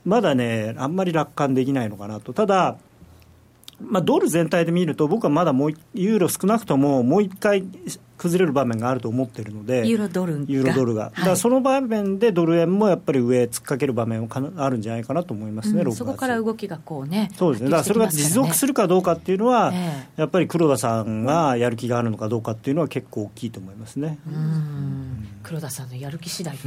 [0.05, 2.33] まだね、あんまり楽観できないのかなと。
[2.33, 2.77] ただ
[3.79, 7.65] まあ、ドル全体で見ると、僕はまだもうユーロ少なくとももう一回
[8.23, 24.17] 崩れる場面があると思ってるので、ユーロドルユーロドルが、はい、だからその場面でドル円もやっぱり上、突っかける場面かあるんじゃないかなと思いますね、うん、そこから動きがこうね、そうですね、だからそれが持続するかどうかっていうのは、えー、やっぱり黒田さんがやる気があるのかどうかっていうのは、結構大きいと思いますね。
[25.43, 26.57] 黒田さんのやる気次第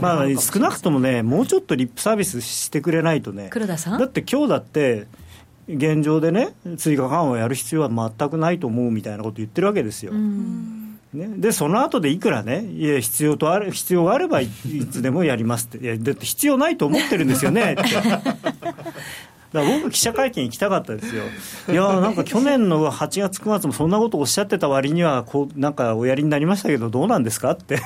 [0.00, 3.98] まあ少なくともね、もうちょっとリップサービスしてくれないとね、黒田さん？
[3.98, 5.06] だって今日だって、
[5.68, 10.12] 現状でね、追加緩和をやる必要は全くないと思うみたいなこと言ってるわけですよ。
[11.14, 14.48] ね、でその後でいくらね、いや必要とある必要があればい
[14.90, 17.82] つでもやりますって、いやだって必要ないと思ってるんですよねって。
[19.52, 21.22] だから僕、記者会見行きたかったですよ、
[21.70, 27.78] いやなんか去年の8月、9月もそんなことをおっしゃってた割にはこう、なんかおやりになりましたけど、どうなんですかって、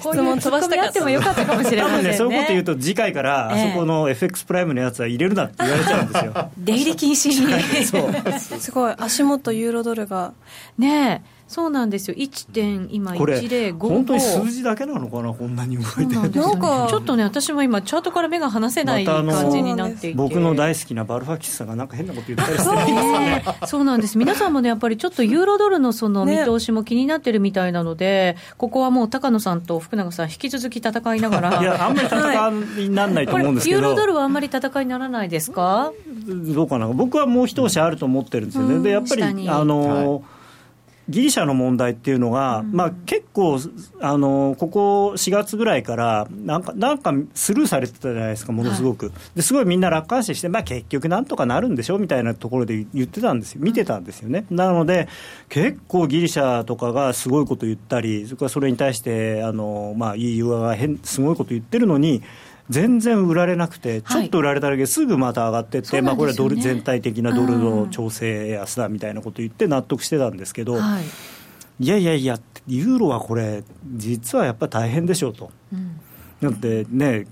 [0.00, 6.50] 質問飛ばしてあってもよかったかもしれない、ね、ね、そういうこと言うと、次回から、あそこの FX プライムのやつは入れるなって言われちゃうんですよ。
[6.58, 7.86] 出入り禁止に。
[7.86, 8.60] そう。
[8.60, 8.94] すごい。
[8.98, 10.32] 足元ユーロドルが。
[10.76, 12.50] ねえそうなんですよ、1.
[12.52, 16.20] 点今、105本当に数字だけなのかな、こんなに動いてる。
[16.20, 23.44] なんかちょっとね、私も今、チャートから目が離せない感じになっていて、僕の大好きなバルファキスさんが、なんか変なこと言ったりしてるんですね。
[23.68, 23.84] そう。
[23.86, 35.92] なんです、皆さんもね、やっぱりちょっとユーロドルのその見通しも気になってるみたいなので、ね、ここはもう高野さんと福永さん、引き続き戦いながら、 いや、あんまり戦いにならないと思うんですけど、ユーロドルはあんまり戦いにならないですか？
[36.26, 38.80] どうかな、僕はもう一押しあると思ってるんですよね。
[38.82, 40.33] でやっぱりあの、はい
[41.08, 43.58] ギリシャの問題っていうのが、うん、まあ、結構
[44.00, 54.46] あの、ここ4月ぐらいからなんか、なんかスルーされてたじゃないですか、ものすごく、はい、ですごいみんな楽観視して、まあ、結局なんとかなるんでしょみたいなところで言ってたんですよ、見てたんですよね。
[54.50, 55.08] なので、
[55.48, 62.22] 結構ギリシャとかがすごいこと言ったり、それからそれに対してあの、まあ、EU 側が変すごいこと言ってるのに、
[62.70, 71.04] 全然売られなくて、ちょっと売られただけすぐまた上がってって、はい、まあ、これはドル全体的なドルの調整安だみたいなこと言って納得してたんですけど、はい、
[71.84, 73.64] いやいやいや、ユーロはこれ、
[73.96, 75.50] 実はやっぱり大変でしょうと。
[75.72, 76.00] うん
[76.42, 77.26] だってね、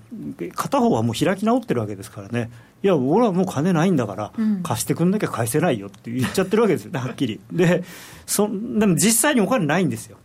[0.54, 2.50] 片方はもう開き直ってるわけですからね、
[2.82, 7.40] いや、俺はもう金ないんだから、貸してくんなきゃ返せないよって言っちゃってるわけですよね、はっきり。
[7.52, 7.84] で
[8.26, 10.16] そでも実際にお金ないんですよ。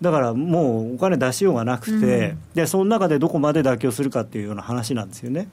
[0.00, 5.48] だからもうお金出しようがなくて、うん、でその中でどこまで妥協するかっていうような話なんですよね。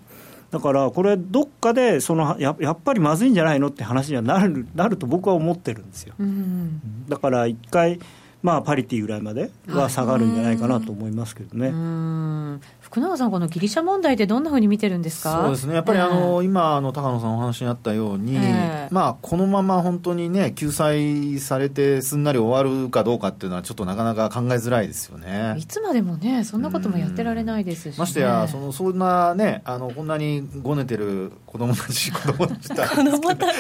[0.51, 6.13] だからこれ、どっかでそのややっぱりまずいんじゃないのって話にはなるなると僕は思ってるんですよ。
[6.19, 7.99] うん、だから一回
[8.43, 12.59] まあ、パリティぐらいまでは下がるんじゃないかなと思いますけどね。
[12.81, 15.43] 福永さん、このギリシャ問題でどんなふうに見てるんですか？
[15.43, 25.55] そうですね、やっぱりあの、えー、今あの、高野さんお話にあったように、えー、まあ、このまま本当にね、救済されてすんなり終わるかどうかっていうのは、ちょっとなかなか考えづらいですよね。
[25.57, 32.69] いつまでもね、そんなこともやってられないですし、ね、ましてやその、そんなね、あのこんなにごねてる子供たち、子供たち。
[32.75, 33.53] 子供たち。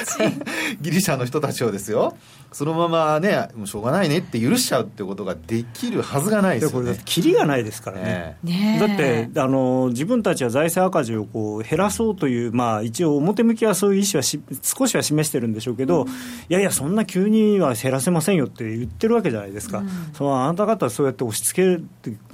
[0.81, 2.15] ギリシャの人たちをですよ、
[2.53, 6.99] そのままね、もうしょうがないねって許しちちゃうってことができるはずがないですよね。
[7.05, 8.37] キリがないですからね。
[8.43, 16.11] ねだってあの自分たちは財政赤字をこう減らそうというまあ一応表向きはそういう意思はし少しは示してるんでしょうけど、うん、い
[16.49, 19.79] やいやそんな急には減らせませんよって言ってるわけじゃないですか。
[19.79, 21.83] うん、そのあなた方はそうやって押し付け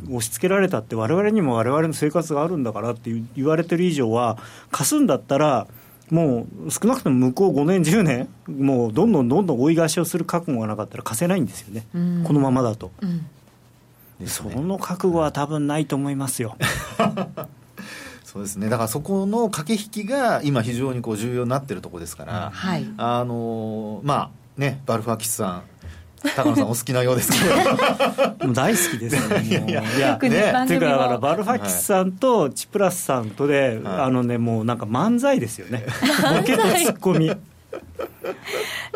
[0.06, 4.38] 押し付けられたって我々にも我々の生活があるんだからって言われてる以上は
[4.72, 5.68] 貸すんだったら。
[6.10, 11.86] もう少なくとも向こう5年、10年、もうどんどんどんどん追い返しをする覚悟がなかったら貸せないんですよね、
[12.26, 16.58] このままだと、うん、その覚悟は多分ないと思いますよ。
[18.24, 18.70] そうですね。
[18.70, 25.64] だからそこの駆け引きが今、非常にこう重要になってるところですから、はい、あのまあね、バルファキスさん、
[26.36, 27.38] 高野さんお好きなようですけ
[28.46, 28.54] ど。
[28.54, 29.84] 大好きですよね いやいや。
[29.84, 30.00] い
[30.74, 35.86] いうかだからバルファキスさんとチプラスさんとで、はい、あのねもうなんか漫才ですよね。
[36.38, 37.32] ボケとツッコミ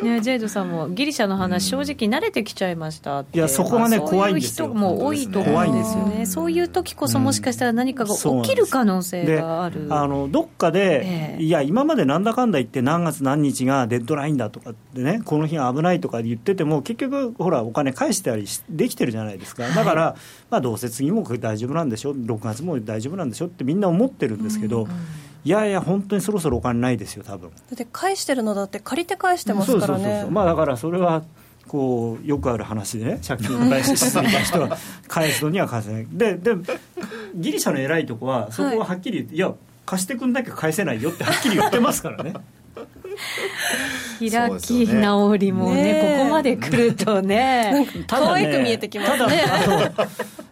[0.01, 4.67] ね、ジェイドさんもギリシャの話、正直慣れてきちゃいましたいや、そこがね、怖いんですよ。
[4.67, 6.25] 人も多いと思うんですよね。
[6.25, 9.87] そういう時こそ、もしかしたら何かが起きる可能性がある。
[9.89, 19.67] あのどっかで、いや、今までなんだかんだ言って、何月何日がデッドラインだとかってね、この日が危ないとか言ってても、結局、ほら、お金返してたりできてるじゃないですか。
[19.69, 20.15] だから、
[20.49, 24.83] まあ、どうせ次も大丈夫なんでしょ、6月も大丈夫なんでしょってみんな思ってるんですけど。
[24.83, 24.97] うんうん
[25.45, 30.03] いやいや、本当にそろそろお金ないですよ、多分だって返してるのだって、借りて返してますからね。
[30.03, 31.23] そうそうそうまあ、だからそれは
[31.67, 34.77] こうよくある話でね、借金を返しすぎた人は
[35.07, 36.55] 返すのには返せない、でで
[37.35, 39.53] ギリシャの偉いとこは、そこははっきり言って、はい、いや、
[39.85, 42.33] 貸してくんなきゃ返せないよってはっきり言ってますからね。
[44.19, 46.17] 開き直りもね、ね。
[46.17, 49.43] ここまで来るとね、可愛く見えてきますね。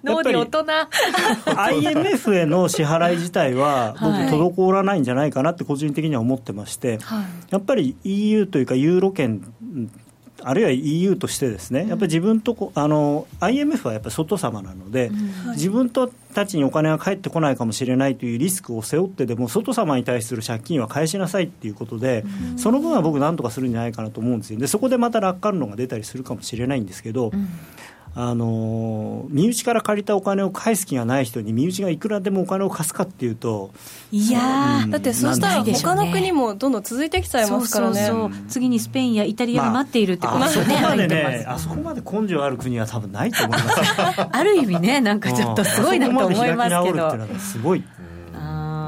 [0.03, 0.65] 脳に大人。
[1.45, 9.41] IMF への支払い自体は、僕、滞らないんじゃないかなって個人的には思ってまして、はい、やっぱり EU というか、ユーロ圏
[10.43, 15.47] あるいは EU としてですね、やっぱり自分とこあの IMF はやっぱり外様なので、うん。
[15.47, 27.49] はい、自分たちにお金が返ってこないかもしれないというリスクを背負ってでも、外様に対する借金は返しなさいっていうことで、うん、その分は僕、なんとかするんじゃないかなと思うんですよ、でそこでまた楽観論が出たりするかもしれないんですけど、うん、
[28.13, 33.71] あの身内から借りたお金を返す気がない人に身内がいくらでもお金を貸すかっていうと
[34.11, 38.11] いや、うん、だってそうしたら他の国もどんどん続いてきちゃいますからね。
[38.49, 44.21] 次にスペインやイタリアが待っているってことですね、まあ、あそこまでねあそこまで根性ある国は多分ないと思います。
[44.29, 47.39] ある意味ねなんかちょっとすごいなと思いますけど。
[47.39, 47.83] すごい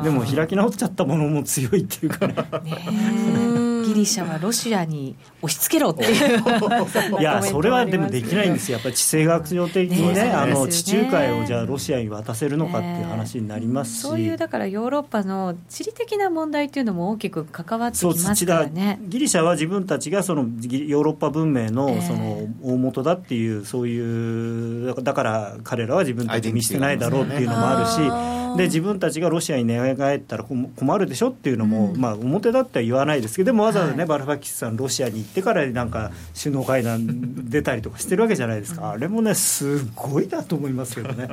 [0.04, 2.34] でも開き直っちゃったものも強いっていうかね。
[2.34, 3.53] ね
[3.86, 6.40] ギリシャはロシアに押し付けろっていう
[7.20, 8.76] いやそれはでもできないんですよ。
[8.76, 19.00] やっぱり地政学上的にね、ね、あの地中海をじゃあロシアに渡せるのかっていう話になりますし、そういうだからヨーロッパの地理的な問題っていうのも大きく関わってきますからね。
[19.08, 41.28] ギリシャは自分たちがそのヨーロッパ文明のその大元だっていうそういうだから彼らは自分たち見捨てないだろうっていうのもあるしで自分たちがロシアに寝返ったら困るでしょっていうのも、うん、まあ、表だっては言わないですけどでもわざわざね、はい、バルファキスさんロシアに行ってからなんか首脳会談出たりとかしてるわけじゃないですか、あれもねすごいだと思いますけどね。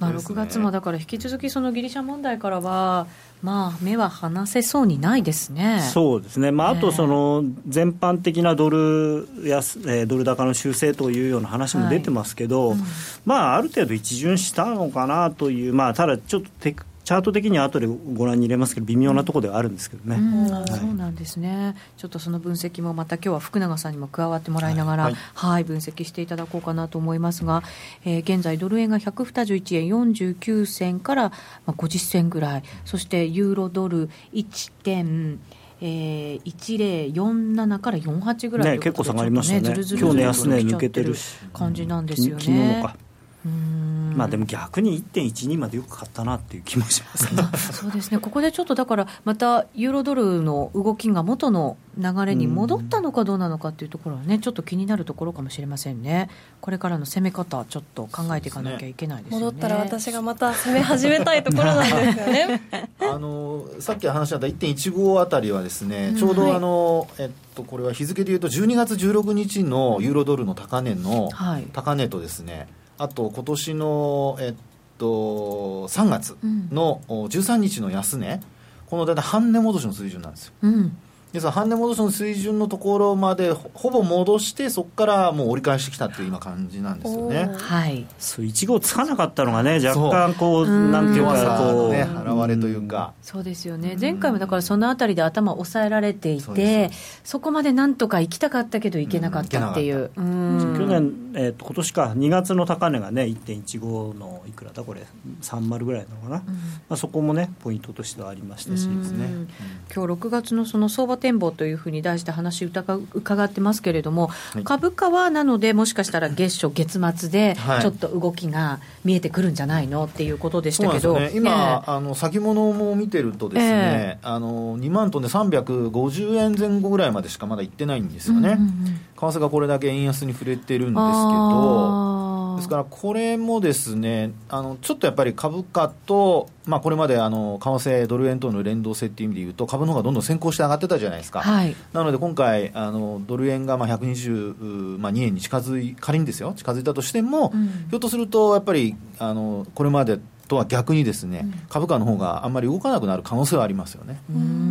[0.00, 3.06] まあ、6月もだから引き続きそのギリシャ問題からは、
[3.42, 5.80] まあ、目は離せそうにないですね。
[5.92, 12.78] そうですね、まあ、あとその全般的なドル安、えー、ドル高の修正というような話も出てますけど、はい。
[12.78, 12.84] うん、
[13.26, 20.14] まあ、ある程度一巡したのかなという、まあ、ただちょっとテクチャート的には後でご覧に入れますけど、微妙なところではあるんですけどね、
[20.48, 27.64] はい、そうなんですね、ちょっとその分析もまた今日は福永さんにも加わってもらいながら、はい、はい、分析していただこうかなと思いますが、
[28.04, 31.36] えー、現在、ドル円が121円49銭から、ま
[31.66, 35.40] あ、50銭ぐらい、そしてユーロドル1点、
[35.80, 41.16] えー、1047から48ぐらい、ね、結構下がりましたね、ずるずる今日の安値抜けてる
[41.52, 43.09] 感じなんですよね。
[43.44, 56.28] まあでも逆に1.12までよく買ったなっていう気もします、ね、 そうですね、ここでちょっとだから、またユーロドルの動きが元の流れに戻ったのかどうなのかっていうところはね、ちょっと気になるところかもしれませんね、
[56.60, 62.62] これからの攻め方、ちょっと考えていかなきゃいけないですね、戻ったら私がまた攻め始めたいところなんですよね。
[63.00, 71.30] あのさっき話しあった1.15あたりはですね、ちょうどあの、はい、えっと、これは日付でいうと、12月16日のユーロドルの高値の、
[71.72, 72.68] 高値とですね、
[73.00, 74.54] あと今年の、えっ
[74.98, 76.36] と、3月
[76.70, 78.42] の13日の安値、
[78.90, 80.52] この大体半値戻しの水準なんですよ。
[80.60, 80.98] うん
[81.32, 87.50] ですから半値戻しの水準のところまでほぼ戻してそこからもう折り返してきたっていう今感じなんですよね。
[87.56, 88.06] はい。
[88.18, 93.96] そう1号つかなかったのがね若干こうなんていうかこう、ね、現れというか、うそうですよね。
[94.00, 96.90] 前回もだからそのあたりで頭を抑えられていて
[97.24, 102.14] そこまでなんとか行きたかったけど行けなかったっていう、去年、えー、と今年か。
[102.16, 104.82] 2月の高値がね1.15のいくらだ？
[104.84, 105.02] これ
[105.42, 106.44] 30ぐらいなのかな、ま
[106.90, 109.46] あ、そこもねポイントとしてはありましたしですね、
[109.94, 132.20] 今日6月のその相場展望というふうに題して話伺ってますけれども、はい、株価はなので、もしかしたら月初、月末でちょっと動きが見えてくるんじゃないのっていうことでしたけど、ね、今、えー、あの先物も見てると、ですね、えー、あの2万トンで350円前後ぐらいまでしかまだ行ってないんですよね、うんうんうん、為替がこれだけ円安に触れてるんですけど。
[132.56, 150.18] ですから、これもですねあのちょっとやっぱり株価と、まあ、これまであの為替、ドル円との連動性っていう意味でいうと、株の方がどんどん先行して上がってたじゃないですか、はい、なので今回、あのドル円がまあ122、まあ、円に近づい、仮にですよ、近づいたとしても、うん、ひょっとするとやっぱりあのこれまで
[150.50, 154.20] とは逆にですね、うん、株価の方があんまり動かなくなる可能性はありますよね、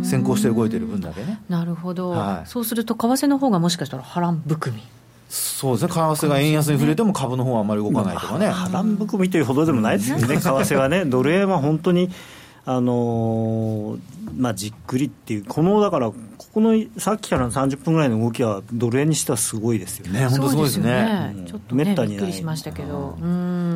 [0.04, 1.40] 先行して動いてる分だけね。
[1.48, 4.82] なるほど、はい、そうすると、為替の方がもしかしたら波乱含み。
[5.30, 8.48] そうですね、為替が円安に触れても株の方はあんまり動かないとかね。
[8.48, 12.10] 波乱含みというほどでもないですよね、為替はね、ドル円は本当に、
[12.66, 13.98] あのー、
[14.36, 16.12] まあ、じっくりっていう、このだから、
[16.52, 23.16] ここのさっきからの30分ぐらいの動きは、ドル円にしてはすごいですよね、本当すごいですね、ちょっとね、びっくりしましたけど、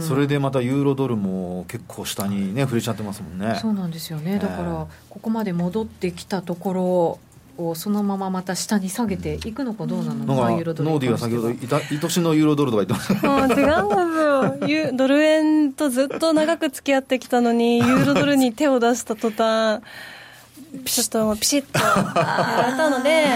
[0.01, 3.59] それでまたユーロドルも結構下にね、触れちゃってますもんね。
[3.63, 7.19] そうなんですよね、だから、ここまで戻ってきたところ、
[7.57, 13.29] をそのまままた下に下げていくのかどうなのか、ユーロドルノーディは先ほどいた愛しのユーロドルとか言ってました。
[13.29, 13.55] 違うんで
[14.67, 14.93] すよ。
[14.97, 19.83] ドル円とずっと長く付き合ってきたのにユーロドルに手を出した途端
[20.85, 21.79] ちょっとピシッと。
[21.79, 23.27] やられたので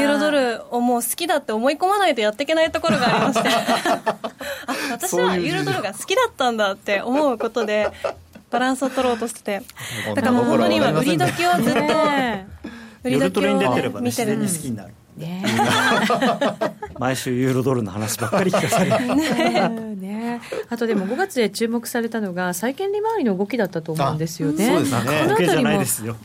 [0.00, 3.48] ユーロドルをもう好きだって思い込まないとやっていけないところがありまして。
[4.66, 7.90] あ私はユーロドルが好きだったんだって思うことで
[8.50, 9.62] バランスを取ろうとしてて。
[10.14, 11.80] だからもう本当に今売り時をずっと
[13.04, 15.44] 売り時を見てるん好きになるね、
[16.98, 24.66] 毎週ユーロドルの話ばっかり聞かされる ねねあとでも5月で注目されたのが債券利回りの動きだったと思うんですよね。
[24.66, 25.00] そうですね。
[25.04, 26.16] 過去形じゃないですよ。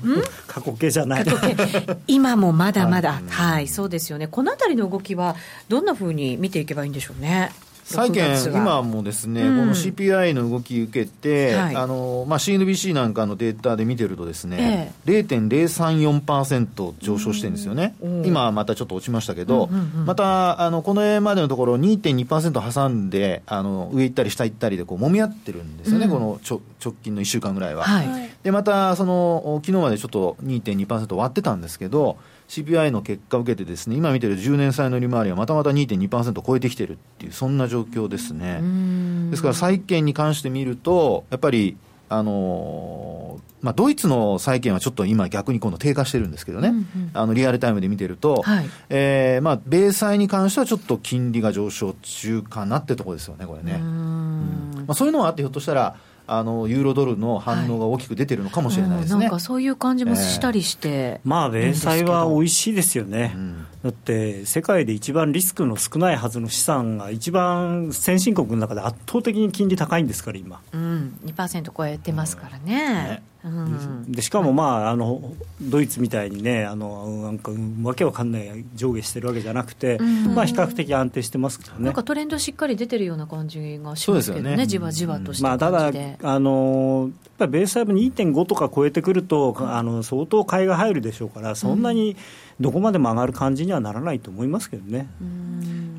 [0.47, 1.25] 過去形じゃない。
[2.07, 4.27] 今もまだまだ、 はい、そうですよね。
[4.27, 5.35] このあたりの動きは
[5.69, 7.51] どんなふうに見ていけばいいんでしょうね。
[7.87, 27.83] 債券、今もですね、うん、この CPI の動き受けて、はい、あのまあ、CNBC なんかのデータで見てるとですね、ええ、0.034%上昇してるんですよね、うん、今はまたちょっと落ちましたけど、うんうんうん、またあのこの絵までのところ2.2%挟んであの上行ったり下行ったりでこう揉み合ってるんですよね、うん、このちょ直近の1週間ぐらいは。
[27.83, 32.17] はい、でまたその昨日までちょっと2.2%割ってたんですけど
[32.47, 38.61] CPI の結果を受けてですね今見てる10年債の利回りはまたまた2.2%超えてきてるっていうそんな状況ですね。
[39.29, 41.77] ですから債券に関して見るとやっぱり
[42.09, 53.79] あのまあ、ドイツの債券はちょっと今、逆に今度低下してるんですけどね、うんうん、あのリアルタイムで見てると、はい、えー、まあ、米債に関してはちょっと金利が上昇中かなってところですよね、これね。
[53.81, 54.85] うん。
[54.87, 55.95] まあ、そういうのはあって、ひょっとしたら、
[56.27, 73.23] あのユーロドルの反応が大きく出てるのかもしれないですね、はい、なんかそういう感じもしたりして、えー、まあ米債は美味しいですよね、うん、だって世界で一番リスクの少ないはずの資産が一番先進国の中で圧倒的に金利高いんですから今、うん、2%超えてますからね、うんね。
[73.36, 73.36] うん、
[74.07, 77.51] でしかも、まあ、あのドイツみたいにねあのなんか
[77.83, 80.35] わけわかんない上下してるわけじゃなくて、うん。
[80.35, 81.85] まあ、比較的安定してますけどね。
[81.85, 84.65] なんかトレンドしっかり出てるような感じがしますけどね、ね。
[84.65, 92.15] じわじわとした感じで、まあ、ただあのやっぱりベースタイム2.5とか超えてくると、あの相当買いが入るでしょうから、そんなに
[92.59, 95.07] どこまでも上がる感じにはならないと思いますけどね。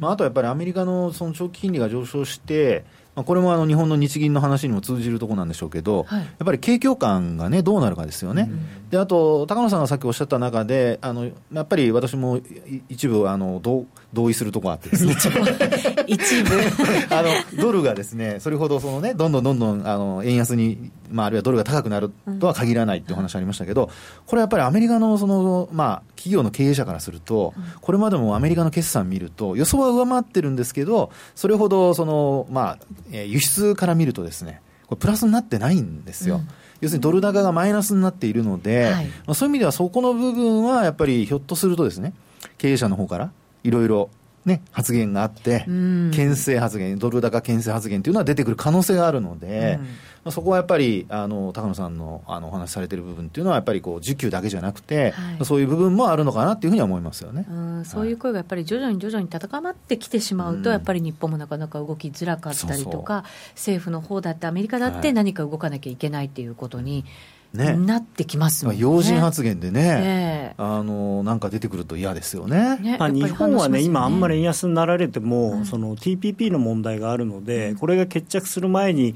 [0.01, 2.85] まあ、あとやっぱりアメリカのその長期金利が上昇して、
[3.19, 8.49] まあ、これもあの日本の日銀の話にも通じるところなんでしょうけど、はい、やっぱり景況感がね、どうなるかですよね。
[8.91, 12.41] であと、高野さんがさっきおっしゃった中で、あのやっぱり私も
[12.89, 13.85] 一部あの同、
[14.15, 15.15] 同意するところあってですね、
[16.07, 16.51] 一部。
[17.15, 17.29] あの
[17.61, 22.11] ドルがですね、それほどその、ね、どんどんどんどんあの円安に、まあ、あるいはドルが高くなる
[22.41, 23.91] とは限らないっていう話ありましたけど、
[24.27, 32.79] これやっぱりアメリカのその、まあ、企業の経営者からすると、これまでもアメリカの決算見ると、予想は上回ってるんですけど、それほどその、まあ、
[33.13, 36.37] えー、輸出から見るとですね、これプラスになってないんですよ。
[36.37, 36.49] うん、
[36.81, 42.13] 要するにドル高がマイナスになっているので、はい、まあ、そういう意味ではそこの部分はやっぱりひょっとするとですね、
[42.57, 43.33] 経営者の方から
[43.65, 44.11] いろいろ
[44.45, 49.79] ね、発言があって、牽制発言、ドル高牽制発言というのは出てくる可能性があるので、
[50.25, 63.25] まあ、そこはやっぱりあの高野さんのあのお話しされてる部分っていうのは、やっぱりこう需給だけじゃなくて、はい、そういう部分もあるのかなっていうふうには思いますよね、うん、そういう声がやっぱり徐々に徐々に高まってきてしまうと、やっぱり日本もなかなか動きづらかったりとか、
[63.55, 67.05] 政府の方だって、アメリカだって何か動かなきゃいけないっていうことに。
[67.53, 68.81] ね、なってきますもんね。
[68.81, 72.77] 要人発言でね、あのなんか出てくると嫌ですよね。
[72.79, 79.15] ねまあ、日本はね、今、あんまり円安になられても、うん、その TPP の問題があるので、これが決着する前に、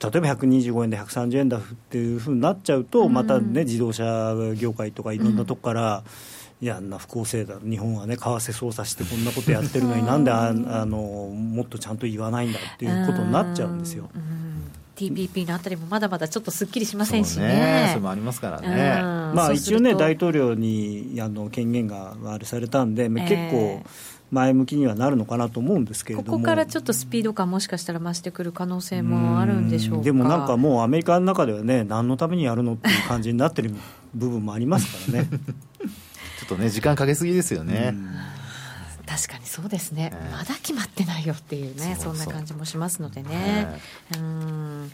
[0.00, 6.04] 例えば125円で130円だっていうふうになっちゃうと、またね、自動車業界とかいろんなとこから、
[6.60, 14.08] いや、あんな不公正だ、日本はね、為替操作してこんなことやってるのに、なんでああのもっとちゃんと言わないんだっていうことになっちゃうんですよ。
[14.96, 17.88] TPP のあたりもまだまだちょっとすっきりしませんしね。
[17.90, 19.02] それもありますからね。
[19.34, 23.82] まあ一応ね大統領にあの権限があれされたんで、結構
[24.30, 26.32] 前向きにはなるのかなと思うんですけれども。
[26.32, 33.72] ここからちょっとスピード感もしかしたら増してくる可能性もあるんでしょうでもなんかもうアメリカの中ではね何のためにやるのっていう感じになってる
[34.14, 35.28] 部分もありますからね。
[36.38, 37.94] ちょっとね時間かけすぎですよね。
[39.06, 43.28] 確かにそうですね、えー、まだ決まってないよっていうねそんな感じもしますのでね。
[44.12, 44.92] えー、うん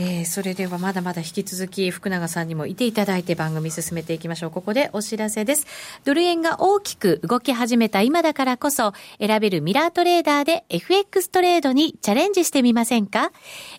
[0.00, 4.50] えー、それではまだまだ引き続き福永さんにもいていただいて番組進めていきましょう。
[4.50, 5.66] ここでお知らせです。
[6.04, 13.30] ドル円が大きく動き始めた今だからこそ選べるミラートレーダーで FX トレードにチャレンジしてみませんか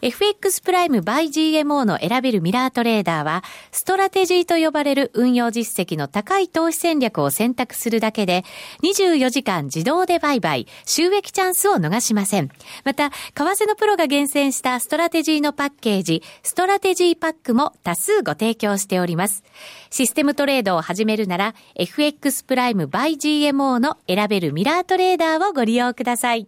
[0.02, 3.44] ?FX プライム by GMO の選べるミラートレーダーは
[3.74, 8.46] ストラテジーと呼ばれる運用実績の高い投資戦略を選択するだけで
[8.84, 12.50] 24時間自動で売買、収益チャンスを逃しません。
[12.86, 19.44] また、為替のプロが厳選したストラテジーのパッケージ、ストラテジーパックも多数ご提供しております。
[19.90, 26.48] システムトレードを始めるなら、FX プライム by GMO の選べるミラートレーダーをご利用ください。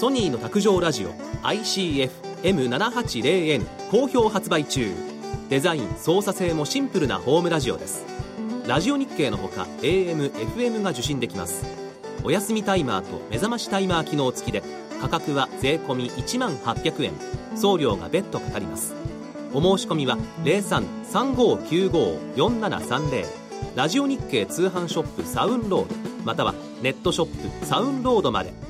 [0.00, 1.10] ソニーの卓上ラジオ
[1.42, 4.90] ICF-M780N 好評発売中。
[5.50, 8.06] デザイン操作性もシンプルなホームラジオです。
[8.66, 11.66] ラジオ日経のほか AM、FM が受信できます。
[12.24, 14.62] お休みタイマーと目覚ましタイマー機能付きで
[15.02, 17.12] 価格は税込1万800円
[17.54, 18.94] 送料が別途かかります。
[19.52, 23.26] お申し込みは0335954730
[23.76, 25.94] ラジオ日経通販ショップサウンロード
[26.24, 28.69] またはネットショップサウンロードまで。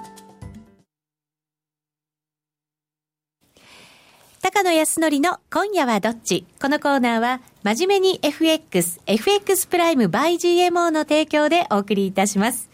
[4.53, 6.45] 高野康則の今夜はどっち？
[6.61, 12.69] このコーナーは、真面目に FX、FX プライム by GMO の提供でお送りいたします。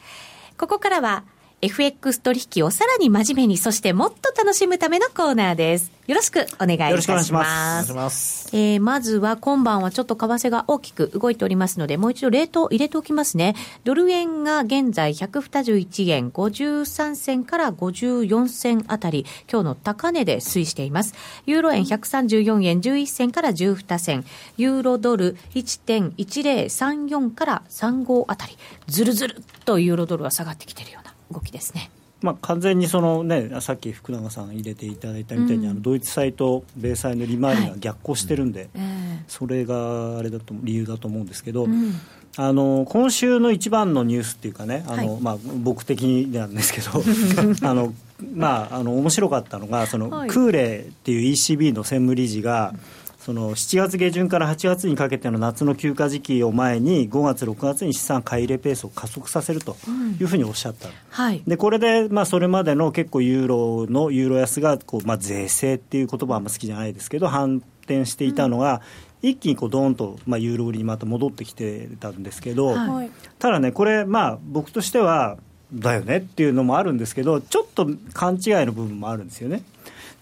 [0.58, 1.24] ここからは、
[1.60, 5.92] FX 取引をさらに真面目に、そしてもっと楽しむためのコーナーです。
[6.06, 6.92] よろしくお願いいたします。
[6.92, 8.50] よろしくお願いします。
[8.54, 13.56] えー、まずは今晩はちょっと為替が大きく動いておりますので、もう一度レートを入れておきますね。
[13.84, 21.16] ドル円が現在121円53銭から54銭あたり、今日の高値で推移しています。
[21.48, 24.26] ユーロ円134円11銭から12銭、
[24.58, 28.56] ユーロドル1.1034から35あたり、
[28.86, 31.90] ずるずるとユーロドルは下がってきているような動きですね。
[32.22, 41.94] まあ、完全にその、ね、さっき福永さん入れていただいたみたいに、うん、あのドイツ債と米債の利回りが逆行してるんで、はいそれがあれだと理由だと思うんですけど、うん、
[42.38, 46.92] あの今週の一番のニュースっていうかねあの、はい、まあ、僕的になんですけど
[47.68, 47.94] あの、
[48.34, 52.80] まあ、あの面白かったのがその、はい、クーレっていう ECB の専務理事が、うん
[53.28, 59.76] その7月下旬から8月にかけての夏の休暇時期を前に5月、6月に資産買い入れペースを加速させると
[60.18, 68.82] いうふうにおっしゃった、うんはい、でこれで、まあ、それまでの結構ユーロのユーロ安がこう、まあ、税制っていう言葉はあんま好きじゃないですけど反転していたのが、
[69.22, 75.38] 一気にこうドーンと、まあ、ユーロ売りにまた戻ってきてたんですけど、はい、ただね、これ、まあ、僕としては
[75.74, 79.64] だよねっていうのもあるんですけど、ちょっと勘違いの部分もあるんですよね。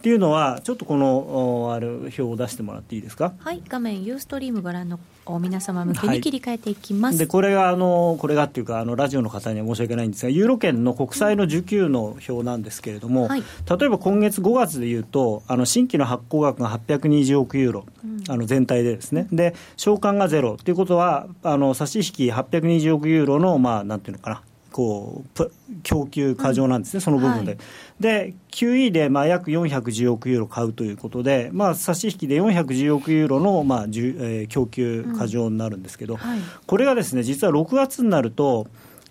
[0.06, 3.34] っていうのは、ちょっとこのあれ表を出してもらっていいですか？
[3.40, 5.00] はい、画面ユーストリームご覧の
[5.40, 7.14] 皆様向けに切り替えていきます。
[7.14, 24.44] はい、でこれがあのこれがっていうかあのラジオの方には申し訳ないんですが、ユーロ圏の国債の需給の表なんですけれども、はい、例えば今月5月でいうと、あの新規の発行額が820億ユーロ、うん、あの全体でですね、で償還がゼロということは、あの差し引き820億ユーロのまあなんていうのかな。
[24.76, 25.52] こう
[25.84, 27.52] 供給過剰なんですね、うん、その部分で。
[27.54, 27.60] はい、
[28.02, 36.20] で、QE でまあ約410億ユーロ買うということで、まあ、差し引きで410億ユーロのまあ、えー、供給過剰になるんですけど、うん。
[36.20, 38.68] はい、これがですね実は6月になると、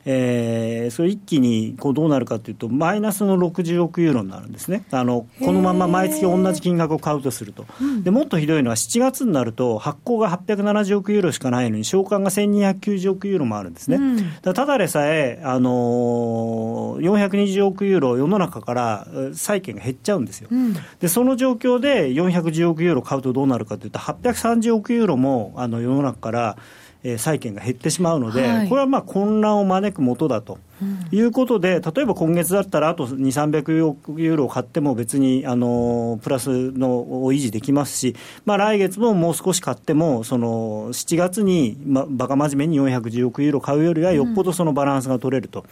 [0.06, 7.66] えー、それ一気にこうどうなるかというと、マイナスの60億ユーロになるんですね、あのこのまま毎月同じ金額を買うとすると、
[8.02, 26.64] でもっとひどいのは、7月になると、発行が870億ユーロしかないのに、償還が1290億ユーロもあるんですね、うん、ただでさえ、あのー、420億ユーロ、世の中から債券が減っちゃうんですよ、うん、でその状況で410億ユーロ買うとどうなるかというと、830億ユーロもあの世の中から、えー、
[27.18, 30.58] 債券が減ってしまうので、はい、これはまあ混乱を招くもとだと。
[31.12, 45.64] いうことで、例えば今月だったら、あと2、300億ユーロを買っても別にあのプラスのを維持できますし、まあ、来月ももう少し買っても、その7月に、ま、バカ真面目に410億ユーロ買うよりは、よっぽどそのバランスが取れると。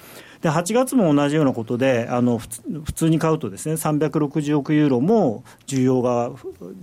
[0.43, 2.49] で8月も同じようなことであの普
[2.93, 6.31] 通に買うとですね360億ユーロも需要が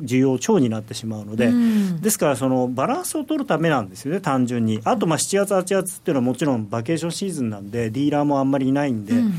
[0.02, 4.80] 需要超になってしまうので、うん、ですからそのバランスを取るためなんですよね単純に。
[4.86, 9.14] あとまあ7月8月っていうのはもちろんバケーションシーズンなんでディーラーもあんまりいないんで。
[9.14, 9.34] うん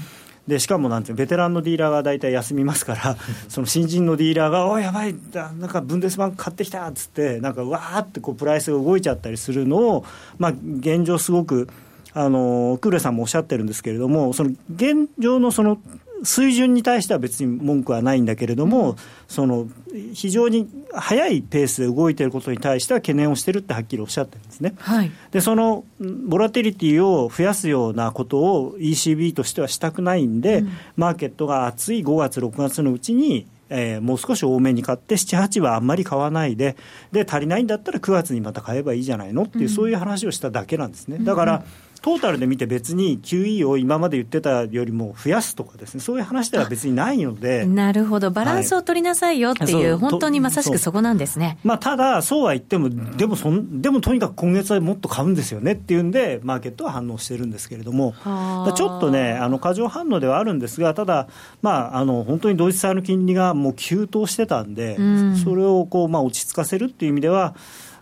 [0.49, 3.17] でしかもなんてベテランのディーラーが大体休みますから、
[3.49, 10.05] その新人のディーラーが、おい、やばい、なんかブンデスバンク買ってきたっつって、なんかわーってこうプライスが動いちゃったりするのを、
[10.39, 11.69] まあ、現状、すごく
[12.13, 15.79] あのクーレさんもおっしゃってるんですけれども、その現状のその
[16.23, 18.97] 水準に対しては別に文句はないんだけれども、
[19.29, 19.69] その
[20.13, 24.75] 非常に速いペースで動いていることに対しては懸念をしてるってはっきりおっしゃってるんですね。
[24.79, 36.77] はい、でそのボラティリティを増やすようなことを ECB としてはしたくないんで、うん、マーケットが暑い5月、6月のうちにえー、もう少し多めに買って、7、8はあんまり買わないで、
[37.13, 41.19] で足りないんだったら9月にまた買えばいいじゃないのっていう、うん、そういう話をしただけなんですね。
[41.21, 47.67] だから、うんトータルで見て別に QE を今まで言ってたよりも増やすとかですね、そういう話では別にないので。
[47.67, 51.59] なるほど、バランスを取りなさいよっていう、はい、本当にまさしくそこなんですね。
[51.63, 61.29] まあ、ただ、そうは言っても、でもそん、でもとにかく今月はもっと買うんですよねっていうんで、マーケットは反応してるんですけれども、ちょっとね、あの過剰反応ではあるんですが、ただ、
[61.61, 67.55] まあ、あの本当にドイツ債の金利がもう急騰してたんで、うん、それをこう、まあ、落ち着かせるっていう意味では、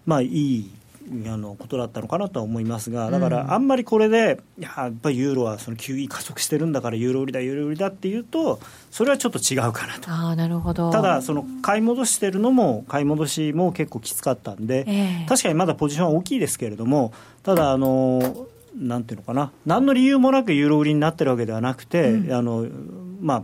[0.06, 0.70] まあ、いい
[1.26, 10.10] あのことだったのかなとは思いますが、だからあんまりこれで、やっぱりユーロはその QE 加速してるんだから、ユーロ売りだ、ユーロ売りだっていうと、それはちょっと違うかなと。
[10.10, 10.90] あなるほど。
[10.90, 18.46] ただ、その買い戻してるのも、買い戻しも結構きつかったんで、えー、確かにまだポジションは大きいですけれども、ただ、あの
[18.76, 22.66] なんていうのかな、何の理由もなくユーロ売りになってるわけではなくて、うん、あの
[23.20, 23.42] まあ、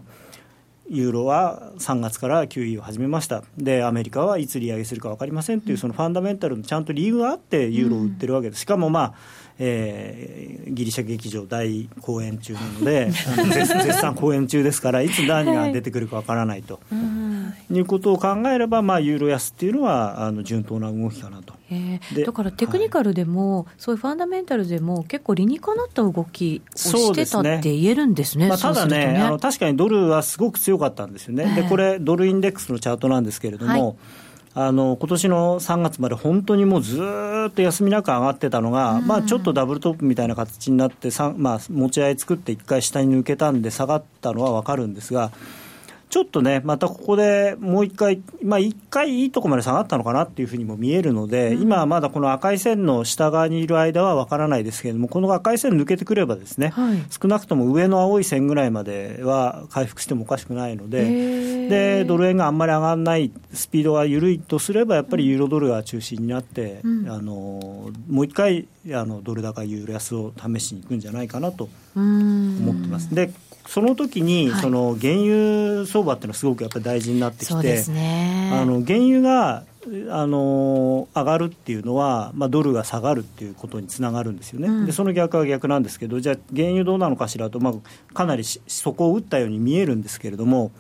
[0.88, 9.14] ユーロは3月から QE を始めました、でアメリカはいつ利上げするか分かりませんという、そのファンダメンタルのちゃんと理由があって、ユーロを売ってるわけです、しかも、まあ
[9.58, 13.10] えー、ギリシャ劇場大公演中なので
[13.54, 17.23] 絶賛公演中ですからいつ何が出てくるかわからないと、はい、
[17.70, 17.80] い。
[17.80, 21.54] うことを考えれば、まあ、ユーロ安っていうのはあの順当な動きかなと。
[22.24, 33.96] だからテクニカルでも、はい、そういうファンダメンタルでも結構理にかなった動きをしてたって言えるんですね、まあ、ただね、ね、あの確かにドルはすごく強かったんですよね、でこれドルインデックスのチャートなんですけれども、はい。
[34.56, 37.02] あの今年の3月まで本当にもうず
[37.48, 45.32] っと休みなく上がってたのが、まあ、ちょっとダブルトップみたいな形になって、まあ、持ち合い作って1回下に抜けたんで下がったのは分かるんですが。
[46.10, 73.14] ちょっとね、またここでもう一回、まあ、一回いいとこまで下がったのかなっていうふうにも見えるので、うん、今はまだこの赤い線の下側にいる間は分からないですけれども、この赤い線抜けてくればですね、はい、少なくとも上の青い線ぐらいまでは回復してもおかしくないので、でドル円があんまり上がらない、スピードが緩いとすれば、やっぱりユーロドルが中心になって、うん、あのもう一回あのドル高ユーロ安を試しに行くんじゃないかなと思ってます。
[73.14, 73.32] で
[73.66, 79.64] その時に、その原油相場っていうのはすごくやっぱり大事になってきて、ね、あの原油が
[80.10, 90.70] あの上がるっていうのは、まあ、ドルが下がるっていうことにつながるんですよね、うん、でその逆は逆なんですけど、じゃあ、原油どうなのかしらと、まあ、かなり底を打ったように見えるんですけれども、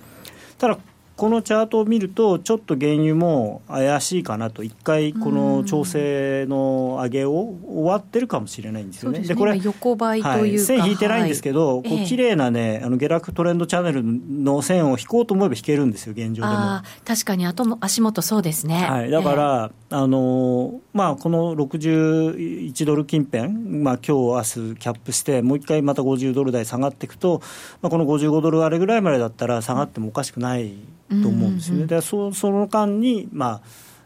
[0.58, 0.78] ただ、
[1.16, 9.20] このチャートを見ると、ちょっと原油も怪しいかなと、一回、この調整の上げを終わってるかもしれないんですよね。
[9.20, 16.82] で、ね、これ、横ばいというか、はい、線引いてないんですけど、はい、こう綺麗なね、あの下落トレンドチャンネルの線を引こうと思えば引けるんですよ、現状でも。
[17.04, 18.84] 確かに後も足元そうですね。
[18.84, 27.40] はい、だから、えー、あのまあ、この61ドル近辺、まあ今日明日キャップして、もう一回また50ドル台下がっていくと、
[27.80, 30.74] まあ、この55ドルあれぐらいまでだったら下がってもおかしくない。
[31.22, 33.60] と思うんですよね、でそその間に、まあ、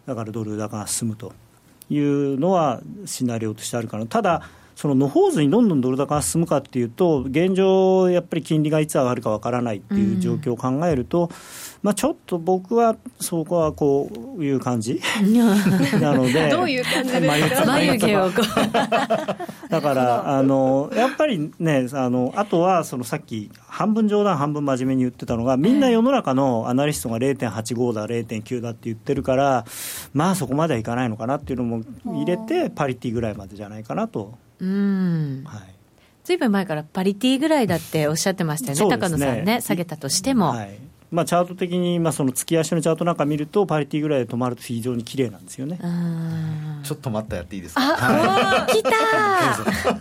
[0.05, 1.33] だからドル高が進むと
[1.89, 4.43] いうのはシナリオとしてあるかな、ただ、
[4.79, 11.31] その野放図にどんどんドル高が進むかっていうと、現状、やっぱり金利がいつ上がるかわからないっていう状況を考えると、うん、
[11.83, 15.01] まあ、ちょっと僕はそこはこういう感じ。
[16.01, 17.67] なので、どういう感じですか？
[17.67, 18.31] 眉毛を
[19.71, 29.65] だから あの、やっぱりね、あのあとはそのさっき、半分冗談、半分真面目に言ってたのが、みんな世の中のアナリストが0.85だ、0.9だって言ってるから、
[30.15, 34.35] まあそこまではいかないのかなっていうのも入れて、パリティぐらいまでじゃないかなと。
[34.61, 35.43] うん。
[35.45, 35.61] はい。
[36.25, 38.91] ずいぶん前からパリティぐらいだっておっしゃってましたよね、ね。
[38.91, 40.49] 高野さんね、下げたとしても。
[40.49, 45.79] はいまあ、チャート的に、まあ、その月足のチャートなんか見ると、パリティぐらいで止まると非常に綺麗なんですよね。
[46.83, 47.81] ちょっと待ったやっていいですか？
[47.83, 48.91] あ、来た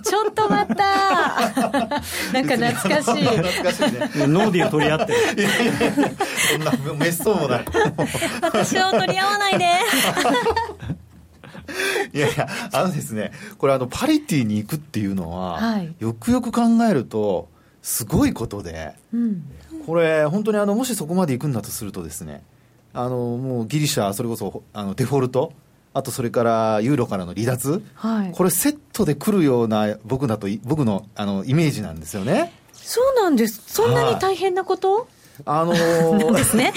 [0.04, 0.84] ちょっと待った
[2.34, 3.26] なんか懐かしい。
[3.26, 4.28] 懐かしいね。
[4.28, 5.42] ノーディを取り合ってる。
[5.42, 5.94] いやいやいや、
[6.52, 7.66] そんな、めっそうもない。
[8.42, 9.66] 私を取り合わないで。
[12.14, 17.50] いやいや、あのですね、これあの、パリティに行くっていうのは、はい、よくよく考えると、
[17.88, 19.46] すごいことで、うん、
[19.86, 22.44] これ、本当にあの、もしそこまで行くんだとするとですね、
[22.94, 25.54] あの、もうギリシャ、それこそあのデフォルト、
[25.94, 32.52] あとそれからユーロからの離脱、はい、これセットで来るような僕だと僕のあのイメージなんですよね。
[32.74, 33.64] そうなんです。
[33.66, 35.08] そんなに大変なこと、
[35.46, 36.74] あのー、 ですね。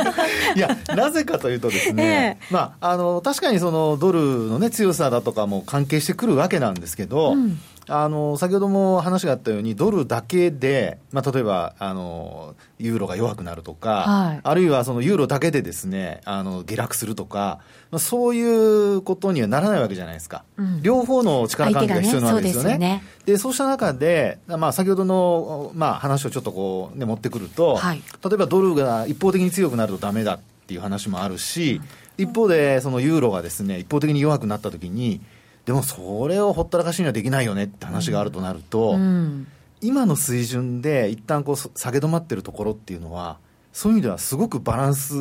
[0.56, 17.60] いや、なぜかというとですね、えー、まあ、あの、確かにそのドルのね、強さだとかも関係してくるわけなんですけど、うんあの先ほども話があったように、ドルだけで、まあ、例えばあのユーロが弱くなるとか、はい、あるいはそのユーロだけでですねあの下落するとか、
[17.90, 22.70] まあ、そういうことにはならないわけじゃないですか、うん、両方の力関係が必要なわけですよね。
[22.70, 23.02] そうね。
[23.24, 31.80] でそうした中で、まあ、先ほどの、まあ、話をちょっとこう、ね、持ってくると、はい、例えばドルが一方的に強くなるとだめだっていう話もあるし、
[32.18, 35.20] 一方でそのユーロがですね一方的に弱くなったときに、
[35.66, 39.48] でもそれをほったらかしにはできないよねって話があるとなると、うん、
[39.80, 43.38] 今の水準で一旦こう下げ止まってるところっていうのは、
[43.72, 45.14] そういう意味ではすごくバランス、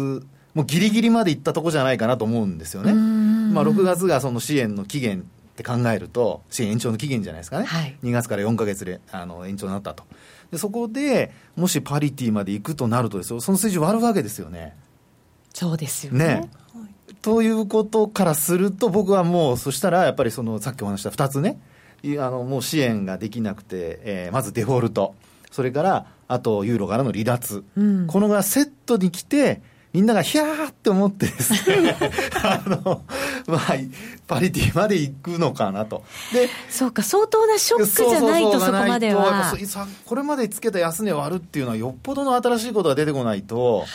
[0.53, 2.93] もうギリギリまでいったところじゃないかなと思うんですよね。
[2.93, 5.23] まあ、6月がその支援の期限っ
[5.55, 10.03] て考えると、支援延長の期限じゃないですかね、はい、2月から4か月であの延長になったと。
[10.51, 14.77] でそこでもしパリティまでいくとなるとですよ、その水準割るわけですよね。
[15.53, 16.25] そうですよね。
[16.25, 16.49] ね
[17.26, 21.59] ということからすると、僕はもう、そしたらやっぱりそのさっきお話した2つね、
[22.19, 25.15] あのもう支援ができなくて、えー、まずデフォルト、
[25.49, 29.63] それからあとユーロからの離脱、うん、このがセットに来て、
[29.95, 31.95] みんながひゃーって思ってですね
[32.43, 33.01] あの、
[33.47, 33.61] まあ、
[34.27, 36.03] パリティまで行くのかなと。
[36.33, 39.53] で、そうか、相当なショックじゃないと、そこまでは。
[40.05, 43.85] これまでつけた安値を割るっていうのは、よっぽどの新しいことが出てこないと、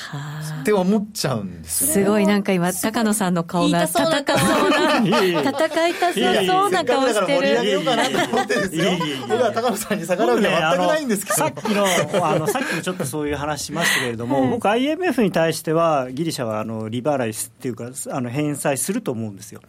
[0.62, 7.40] って思っちゃうんですよ、すごい、なんか今、高野さんの顔が戦そうな、戦いたそうな顔してる。
[7.40, 8.92] 盛り上げようかなと思ってですよ。
[9.28, 11.36] 僕は高野さんに逆らう気は全くないんですけど。
[11.36, 11.86] さっきの、
[12.24, 19.61] あの、さっきもちょっとそういう話しましたけれども、僕 IMF に対しては、ギリシャはあのリバライスっていうかあの返済すると思うんですよ。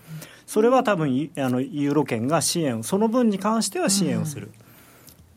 [0.45, 4.53] それは多分あのユーロ圏が支援その分に関しては支援をする、うん、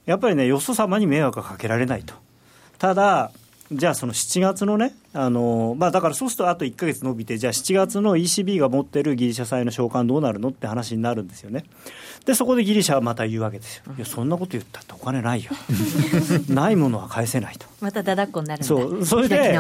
[0.07, 2.15] やっぱりねよそ様に迷惑がかけられないと。
[2.79, 3.31] ただ
[3.73, 11.65] じゃあその7月のね、あのまあ、だからそうするとあと1か月伸びて、じゃあ7月の ECB が持ってるギリシャ債の償還どうなるのって話になるんですよね。
[12.27, 13.85] で、そこでギリシャはまた言うわけですよ。
[13.97, 15.51] いや、そんなこと言ったってお金ないよ。
[16.49, 17.67] ないものは返せないと。
[17.81, 19.59] まただだっこになるんだそう、それで、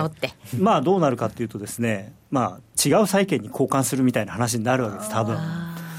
[0.58, 5.38] まあどうなるかっていうとですね、まあ違う債券に交換するみたいな話になるわけです、多分。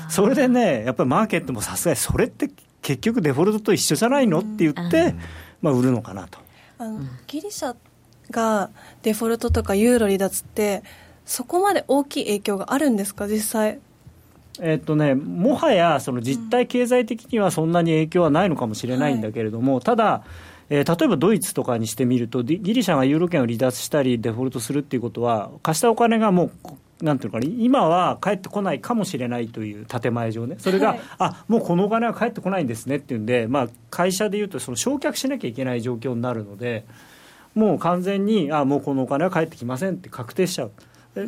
[0.09, 2.51] それでね、やっぱりマーケットもさすがにそれって
[2.83, 5.15] 結局デフォルトと一緒じゃないのって言って、
[5.61, 6.39] まあ売るのかなと。
[6.77, 7.75] あのギリシャ
[8.35, 8.69] が
[9.03, 10.83] デフォルトとかユーロ離脱って
[11.25, 13.27] そこまで大きい影響があるんですか？
[13.27, 13.79] 実際。
[14.61, 20.23] えっとね、もはやその実体経済的にはそんなに影響はないのかもしれないんだけれども、はい、ただ、
[20.69, 26.51] えー、例えばドイツとかにしてみると、ギリシャがユーロ圏を離脱したり、デフォルトするっていうことは、貸したお金がも
[27.01, 36.85] う、なんていうのかな、今は返ってこないかもしれないという建前上ね、それが、はい、あもうこのお金は返ってこないんですねっていうんで、まあ、会社でいうと、その償却しなきゃいけない状況になるので。
[37.55, 40.71] もう完全にあもうこのお金は返ってきませんって確定しちゃう。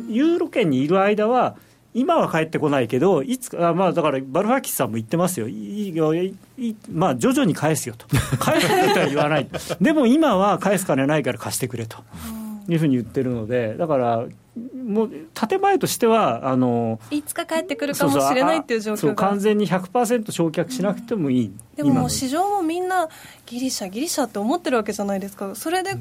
[0.08, 1.56] ユーロ圏にいる間は
[1.94, 8.06] 今は帰ってこないけど、いつか、まあ、だからバルファキスさんも言ってますよ、いいまあ、徐々に返すよと、
[8.38, 9.48] 返さないとは言わない、
[9.80, 11.96] でも今は返す金ないから貸してくれと。
[12.68, 14.26] いうふうに言ってるので、だから、
[14.74, 19.14] もう建前としてはあのいつか帰ってくるかもしれないっていう状況が。
[19.14, 23.08] 完全に100%償却しなくてもいい、でももう市場もみんな
[23.46, 25.54] ギリシャギリシャって思ってるわけじゃないですか。
[25.54, 25.96] それで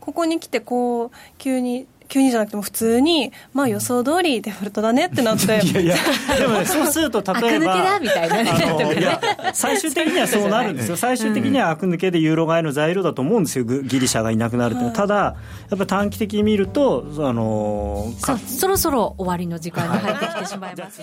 [0.00, 5.60] ここに来てこう急に急にじゃなくても普通に、まあ予想通りデフォルトだねってなって。
[5.64, 5.96] いやいや、
[6.38, 9.20] でもね、そうすると例えば、みたいなね。
[9.52, 10.96] 最終的にはそうなるんですよ。
[10.96, 13.64] 最終的には悪抜けでユーロ買いの材料だと思うんですよ。
[13.64, 14.90] ギリシャがいなくなるって。
[14.90, 15.34] ただ、や
[15.74, 18.12] っぱ短期的に見ると、あの
[18.46, 21.00] そろそろ終わりの時間に入ってきてしまいます。